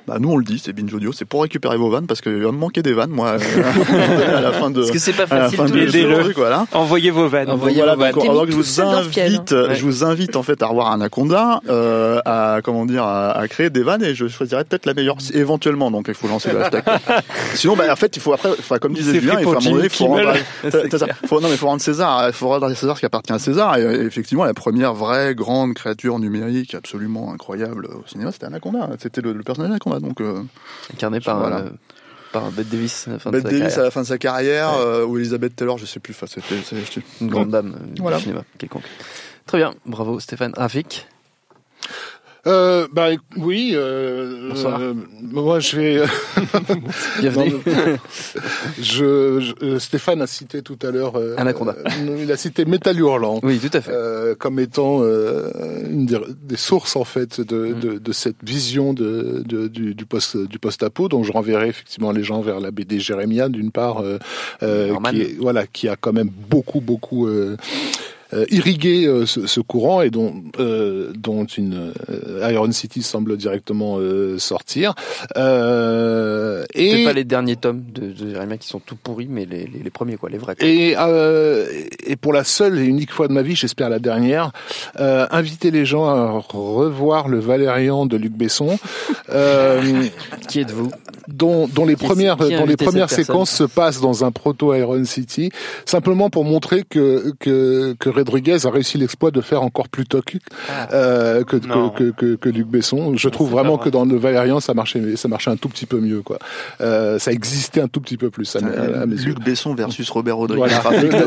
[0.08, 2.42] Bah nous on le dit, c'est Binge Audio, c'est pour récupérer vos vannes parce qu'il
[2.42, 3.38] va me manquer des vannes moi euh,
[4.38, 4.80] à la fin de.
[4.80, 6.20] Parce que c'est pas facile de jours.
[6.20, 6.66] truc, voilà.
[6.74, 7.50] Envoyez vos vannes.
[7.50, 8.14] Envoyez Voilà, vos vannes.
[8.30, 12.60] alors que je vous invite, je vous invite en fait à revoir Anaconda, euh, à
[12.64, 15.92] comment dire, à, à créer des vannes et je choisirais peut-être la meilleure éventuellement.
[15.92, 16.84] Donc il faut lancer le hashtag.
[17.56, 19.90] Sinon, bah, en fait, il faut après, enfin, comme disait Julien, il faut, à il
[19.90, 20.34] faut rendre.
[21.28, 23.40] Faut- non mais il faut rendre César, il faut rendre César ce qui appartient à
[23.40, 23.76] César.
[23.78, 28.90] Et, euh, effectivement, la première vraie grande créature numérique absolument incroyable au cinéma, c'était Anaconda.
[29.00, 29.97] C'était le, le personnage d'Anaconda.
[30.00, 30.44] Donc euh,
[30.94, 31.58] Incarné par, Voilà.
[31.58, 31.70] euh,
[32.32, 33.08] par Bette Davis.
[33.08, 33.80] à la fin de sa Davis carrière.
[33.80, 34.86] à la fin de sa carrière, Ouais.
[34.86, 36.14] euh, ou Elizabeth Taylor, je sais plus.
[36.14, 38.18] Enfin, c'était, Une grande dame Voilà.
[38.18, 38.84] du cinéma, quelconque.
[39.46, 40.54] Très bien, bravo Stéphane.
[40.58, 41.08] Rafik
[42.48, 43.72] Euh, bah oui.
[43.76, 44.80] Euh, Bonsoir.
[44.80, 46.02] euh, moi, je vais.
[47.20, 47.54] Bienvenue.
[48.80, 51.18] Je, je- euh, Stéphane a cité tout à l'heure.
[51.18, 51.76] euh, Anaconda.
[51.86, 53.40] euh, il a cité Métal Hurlant.
[53.44, 53.92] oui, tout à fait.
[53.92, 55.50] euh, comme étant euh,
[55.90, 57.80] une des, des sources en fait de, Mm.
[57.80, 62.12] de, de cette vision de, de- du, du post du post-apo donc je renverrai effectivement
[62.12, 64.20] les gens vers la BD Jérémia d'une part euh,
[64.64, 67.28] euh, qui est, voilà qui a quand même beaucoup beaucoup
[68.34, 73.38] euh, irrigué euh, ce, ce courant et dont euh, dont une euh, Iron City semble
[73.38, 74.94] directement euh, sortir
[75.38, 79.46] euh, C'est et pas les derniers tomes de, de Jérémia qui sont tout pourris, mais
[79.46, 80.56] les, les, les premiers, quoi, les vrais.
[80.56, 80.68] quoi.
[80.68, 81.66] Et, euh,
[82.06, 84.52] et pour la seule et unique fois de ma vie, j'espère la dernière,
[85.00, 88.78] euh, inviter les gens à revoir le Valérian de Luc Besson,
[89.32, 89.82] euh,
[90.48, 90.92] Qui êtes-vous?
[91.28, 95.04] dont, dont les Qui- premières, dont les premières séquences se passent dans un proto Iron
[95.04, 95.50] City,
[95.86, 100.38] simplement pour montrer que que, que Rodriguez a réussi l'exploit de faire encore plus toc
[100.94, 103.16] euh, que, que, que, que, que Luc Besson.
[103.16, 103.86] Je trouve vraiment vrai.
[103.86, 106.40] que dans le Valérian, ça marchait, ça marchait un tout petit peu mieux, quoi.
[106.82, 109.26] Euh, ça existait un tout petit peu plus à, mes- à mes yeux.
[109.28, 110.68] Luc Besson versus Robert Rodriguez.
[110.68, 110.80] Voilà.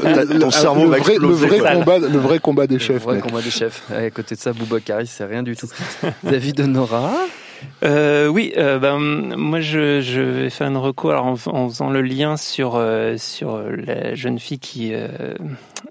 [0.05, 2.97] T'as- Le- ton le- cerveau le va vrai, le combat, le vrai combat des chefs.
[2.97, 3.25] Le vrai mec.
[3.25, 3.83] combat des chefs.
[3.95, 5.69] À côté de ça, Boubacar, c'est rien du tout.
[6.23, 7.13] David Honora
[7.83, 11.91] Euh, oui, euh, ben, moi je, je vais faire une reco alors en, en faisant
[11.91, 15.09] le lien sur euh, sur la jeune fille qui euh,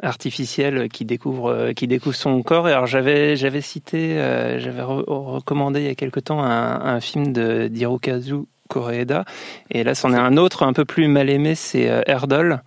[0.02, 2.70] artificielle qui découvre euh, qui découvre son corps.
[2.70, 6.82] Et alors j'avais j'avais cité euh, j'avais re- recommandé il y a quelque temps un,
[6.82, 8.36] un film de d'Hirokazu
[8.68, 9.26] Koreeda
[9.72, 12.62] et là c'en est un autre un peu plus mal aimé c'est Erdol.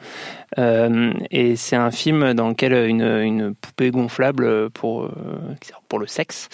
[0.59, 5.09] Euh, et c'est un film dans lequel une, une poupée gonflable pour, euh,
[5.89, 6.49] pour le sexe.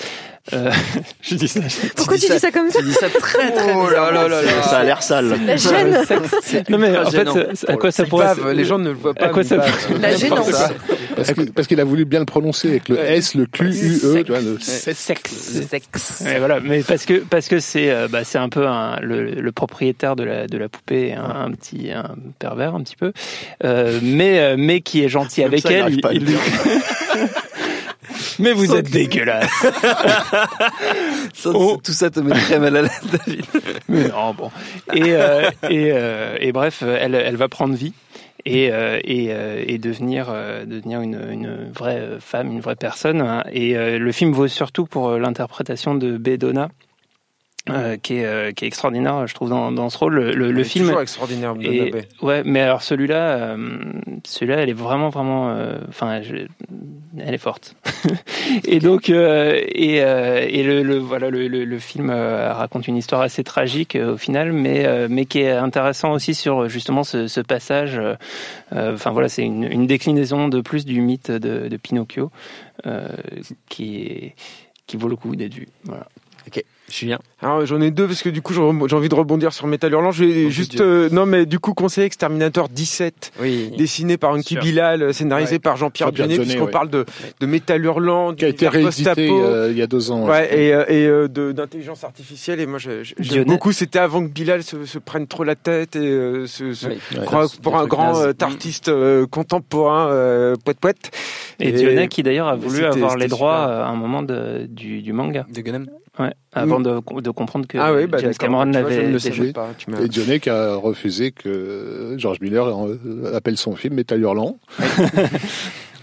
[0.53, 0.71] Euh,
[1.23, 1.61] je dis ça.
[1.97, 4.41] Pourquoi tu dis ça comme ça Tu dis ça très très Oh là là là
[4.43, 5.35] là, ça a l'air sale.
[5.47, 5.95] La gêne
[6.71, 7.29] Non mais en fait,
[7.69, 9.27] à quoi ça pourrait Bave, les gens ne le voient pas.
[9.27, 10.51] à quoi ça peut- La gênance.
[11.55, 14.31] Parce qu'il a voulu bien le prononcer avec le S, le Q, U, E, tu
[14.33, 15.31] vois, le sexe.
[15.69, 16.23] sexe.
[16.39, 19.53] Voilà, mais parce que parce que c'est euh, bah, c'est un peu un, le, le
[19.53, 23.13] propriétaire de la de la poupée, un, un petit un pervers un petit peu,
[23.65, 23.88] euh,
[24.41, 25.93] euh, mais qui est gentil Même avec ça, elle.
[25.95, 26.13] il- pas à
[28.39, 29.51] mais vous êtes dégueulasse.
[31.35, 31.79] Ça, Oh.
[31.83, 33.45] Tout ça te met très mal à l'aise, David.
[33.89, 34.51] Mais non, bon.
[34.95, 37.93] Et, euh, et, euh, et bref, elle, elle va prendre vie
[38.45, 43.21] et, euh, et, euh, et devenir, euh, devenir une, une vraie femme, une vraie personne.
[43.21, 43.45] hein.
[43.53, 46.69] Et euh, le film vaut surtout pour euh, l'interprétation de Bedona.
[47.71, 50.19] Euh, qui, est, euh, qui est extraordinaire, je trouve, dans, dans ce rôle.
[50.31, 51.55] Le, film toujours extraordinaire.
[51.61, 51.93] Et,
[52.23, 53.79] ouais, mais alors celui-là, euh,
[54.25, 55.55] celui-là, elle est vraiment, vraiment,
[55.89, 57.75] enfin, elle est forte.
[58.65, 64.17] et donc, et, et le, le- voilà, le, film raconte une histoire assez tragique au
[64.17, 68.01] final, mais mais qui est intéressant aussi sur justement ce, ce passage.
[68.73, 72.31] Enfin voilà, c'est une, une déclinaison de plus du mythe de, de Pinocchio
[73.69, 74.35] qui est
[74.87, 75.69] qui vaut le coup d'être vu.
[75.85, 76.07] Voilà.
[76.91, 77.19] Julien.
[77.43, 80.11] Alors j'en ai deux parce que du coup j'ai envie de rebondir sur Metal Hurlant.
[80.11, 83.71] Je vais Oh, juste euh, non mais du coup conseiller Exterminator 17 Oui.
[83.77, 84.61] dessiné par Sûr.
[84.61, 85.59] Bilal, euh, scénarisé Ouais.
[85.59, 86.71] par Jean-Pierre Jeunet puisqu'on ouais.
[86.71, 87.05] parle de
[87.41, 90.27] de Metal Hurlant, qui a été réédité euh, il y a deux ans.
[90.27, 92.61] Ouais, et, euh, et euh, de- d'intelligence artificielle.
[92.61, 93.73] Et moi, j'aime beaucoup.
[93.73, 96.99] C'était avant que Bilal se, se prenne trop la tête et euh, se, se Oui.
[97.27, 101.11] Croit pour un grand euh, artiste euh, contemporain, euh, poète poète.
[101.61, 104.67] Et, Et- Dionnet qui d'ailleurs a voulu avoir les droits euh, à un moment de,
[104.69, 105.47] du, du manga.
[105.53, 105.87] De Gunham.
[106.19, 108.35] Ouais, avant de, de comprendre que Ah oui, bah James.
[108.35, 109.69] Cameron l'avait pas.
[110.03, 114.59] Et Dionnet qui a refusé que George Miller euh, appelle son film Metal Hurlant.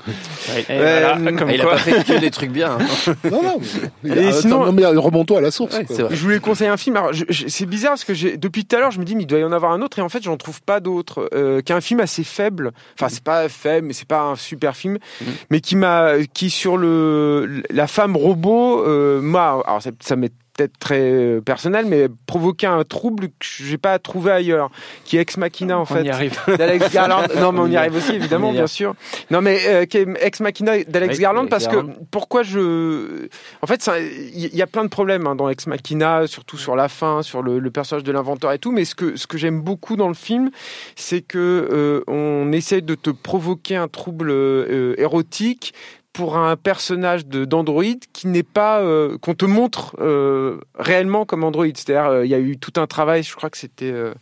[0.58, 2.78] Et Euh, voilà, comme il a pas fait que des trucs bien.
[2.80, 3.14] hein.
[3.32, 3.60] Non, non,
[4.04, 5.76] mais, Et sinon- non, mais remonte-toi à la source.
[5.78, 5.96] Ouais, quoi.
[5.96, 6.16] c'est vrai.
[6.16, 7.00] Je voulais conseiller un film.
[7.32, 9.44] C'est bizarre parce que depuis tout à l'heure, je me dis, mais il doit y
[9.44, 11.30] en avoir un autre, et en fait, j'en trouve pas d'autre.
[11.34, 12.72] Euh, qui est un film assez faible.
[13.00, 15.28] Enfin, c'est pas faible, mais c'est pas un super film, Mhm.
[15.50, 20.32] mais qui m'a, qui sur le la femme robot, euh, m'a, alors ça, ça m'est
[20.56, 24.70] peut-être très euh, personnel, mais provoqué un trouble que j'ai pas trouvé ailleurs,
[25.04, 26.04] qui est Ex Machina en On fait.
[26.04, 26.40] y arrive.
[26.58, 27.26] d'Alex Garland.
[27.40, 28.96] Non, mais on y arrive aussi, évidemment, On bien sûr.
[29.32, 31.94] Non, mais euh, qui est Ex Machina d'Alex Oui, Garland, parce Garland.
[31.94, 33.28] que pourquoi je.
[33.62, 33.90] En fait,
[34.34, 37.42] il y a plein de problèmes hein, dans Ex Machina, surtout sur la fin, sur
[37.42, 38.72] le, le personnage de l'inventeur et tout.
[38.72, 40.52] Mais ce que, ce que j'aime beaucoup dans le film,
[40.96, 41.38] c'est que
[41.72, 45.74] euh, on essaie de te provoquer un trouble euh, érotique
[46.16, 51.44] pour un personnage de d'Android qui n'est pas euh, qu'on te montre euh, réellement comme
[51.44, 51.66] Android.
[51.74, 53.22] C'est-à-dire, euh, il y a eu tout un travail.
[53.24, 54.14] Je crois que c'était euh,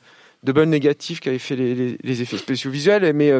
[0.44, 3.32] Double Négatif qui avait fait les, les- effets spéciaux visuels, mais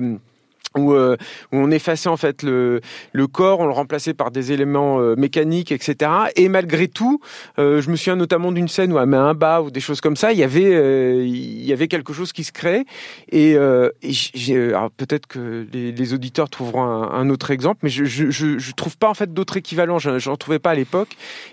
[0.78, 1.18] où, euh,
[1.52, 5.16] où on effaçait en fait le, le corps, on le remplaçait par des éléments euh,
[5.16, 6.12] mécaniques, etc.
[6.36, 7.20] Et malgré tout,
[7.60, 10.02] euh, je me souviens notamment d'une scène où elle met un bas ou des choses
[10.02, 10.32] comme ça.
[10.32, 12.86] Il y avait, euh, il y avait quelque chose qui se crée.
[13.32, 17.80] Et, euh, et j'ai, alors peut-être que les, les auditeurs trouveront un, un autre exemple,
[17.84, 20.00] mais je, je, je, je trouve pas en fait d'autres équivalents.
[20.00, 21.10] Je, j'en trouvais pas à l'époque.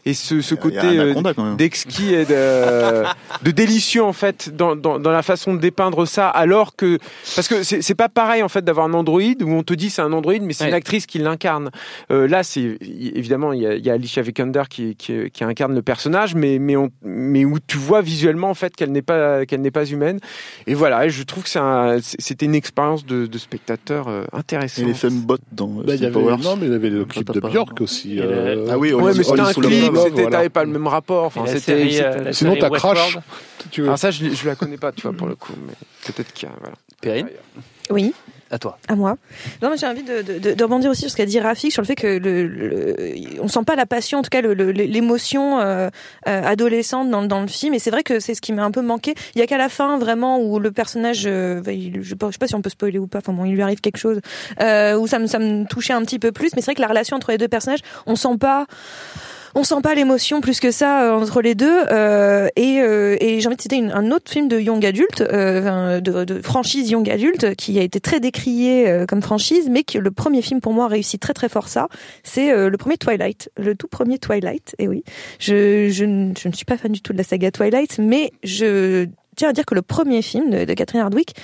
[0.06, 1.14] Et ce, ce côté euh,
[1.56, 3.04] d'exquis et de,
[3.42, 6.98] de délicieux en fait dans, dans, dans la façon de dépeindre ça alors que
[7.34, 9.90] parce que c'est c'est pas pareil en fait d'avoir un android où on te dit
[9.90, 10.70] c'est un android mais c'est Ouais.
[10.70, 11.70] une actrice qui l'incarne
[12.10, 15.44] euh, là c'est évidemment il y a, il y a Alicia Vikander qui, qui, qui
[15.44, 19.02] incarne le personnage mais mais on, mais où tu vois visuellement en fait qu'elle n'est
[19.02, 20.20] pas qu'elle n'est pas humaine
[20.66, 24.24] et voilà et je trouve que c'est un- c'était une expérience de, de spectateur euh,
[24.32, 27.04] intéressante Et les femmes-bots dans Bah, il y avait, non, mais il y avait le
[27.04, 28.20] clip de Björk aussi.
[28.20, 30.30] Euh, le- Ah oui, ouais mais c'était un clip voilà.
[30.30, 32.98] t'avais pas le même rapport enfin la c'était série, c'était- la Sinon, t'as Westworld.
[33.00, 33.18] Crash.
[33.62, 33.86] si tu veux.
[33.88, 35.74] alors ça je, je la connais pas tu vois pour le coup mais
[36.06, 37.28] peut-être qu'il y a voilà Perrine,
[37.90, 38.12] Oui.
[38.50, 38.78] À toi.
[38.88, 39.16] À moi.
[39.62, 41.82] Non, mais j'ai envie de, de, de, rebondir aussi sur ce qu'a dit Rafik sur
[41.82, 42.96] le fait que le, le-
[43.40, 45.88] on sent pas la passion, en tout cas l'émotion euh,
[46.28, 47.74] euh, adolescente dans, dans le film.
[47.74, 49.14] Et c'est vrai que c'est ce qui m'a un peu manqué.
[49.34, 52.16] Il y a qu'à la fin vraiment où le personnage, euh, bah, il- je, sais
[52.20, 53.18] je sais pas si on peut spoiler ou pas.
[53.18, 54.20] Enfin bon, il lui arrive quelque chose
[54.60, 56.50] euh, où ça me ça me touchait un petit peu plus.
[56.54, 58.66] Mais c'est vrai que la relation entre les deux personnages, on sent pas
[59.54, 63.40] on sent pas l'émotion plus que ça euh, entre les deux euh, et, euh, et
[63.40, 67.54] j'ai envie de citer un autre film de young adulte de, de franchise young adulte
[67.56, 71.20] qui a été très décrié comme franchise mais que le premier film pour moi réussit
[71.20, 71.88] très très fort ça.
[72.22, 75.04] C'est le premier Twilight le tout premier Twilight et oui.
[75.38, 78.32] Je, je, ne- je ne suis pas fan du tout de la saga Twilight mais
[78.42, 81.34] je tiens à dire que le premier film de, de Catherine Hardwick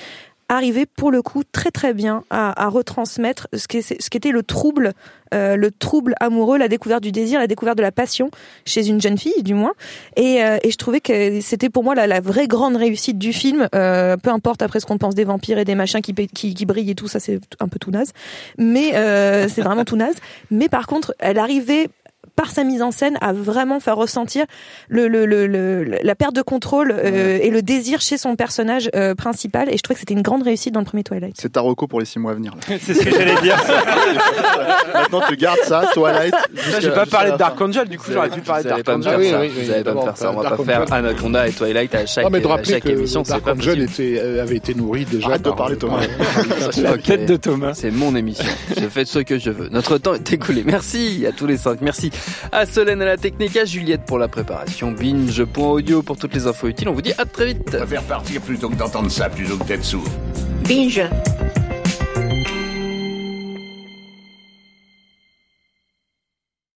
[0.48, 4.42] arrivait pour le coup très très bien à, à retransmettre ce qui ce qu'était le
[4.42, 4.92] trouble
[5.34, 8.30] euh, le trouble amoureux, la découverte du désir, la découverte de la passion
[8.64, 9.72] chez une jeune fille, du moins.
[10.16, 13.32] Et, euh, et je trouvais que c'était pour moi la, la vraie grande réussite du
[13.32, 13.68] film.
[13.74, 16.66] Euh, peu importe après ce qu'on pense des vampires et des machins qui, qui, qui
[16.66, 18.12] brillent et tout, ça c'est un peu tout naze.
[18.56, 20.16] Mais euh, c'est vraiment tout naze.
[20.50, 21.88] Mais par contre, elle arrivait
[22.36, 24.44] par sa mise en scène à vraiment faire ressentir
[24.88, 28.90] le, le, le, le- la perte de contrôle euh, et le désir chez son personnage
[28.94, 31.34] euh, principal et je trouvais que c'était une grande réussite dans le premier Twilight.
[31.38, 32.54] C'est ta reco pour les six mois à venir.
[32.80, 33.56] C'est ce que j'allais dire.
[34.94, 36.34] Maintenant, tu gardes ça, Twilight.
[36.80, 37.36] J'ai pas parlé de.
[37.36, 39.12] Dark Angel, du coup, j'aurais pu parler de Vous allez Dark Angel.
[39.12, 39.40] faire Ah oui, ça.
[39.40, 40.30] oui, oui, Vous allez pas me faire ça.
[40.30, 40.94] On va Dark pas faire Angel.
[40.94, 43.24] Anaconda et Twilight à chaque, Non, mais de à rappeler chaque que émission.
[43.24, 45.28] C'est Dark pas Angel était, euh, avait été nourri déjà.
[45.28, 46.00] Arrête de par- parler, Thomas.
[46.82, 47.74] La tête de Thomas.
[47.74, 48.44] C'est mon émission.
[48.76, 49.68] Je fais ce que je veux.
[49.70, 50.62] Notre temps est écoulé.
[50.64, 51.80] Merci à tous les cinq.
[51.82, 52.10] Merci
[52.52, 56.68] à Solène à la technique, à Juliette pour la préparation, binge.audio pour toutes les infos
[56.68, 56.88] utiles.
[56.88, 57.68] On vous dit à très vite.
[57.72, 60.04] Je préfère partir plutôt que d'entendre ça, plutôt que d'être sourd.
[60.68, 61.02] Binge.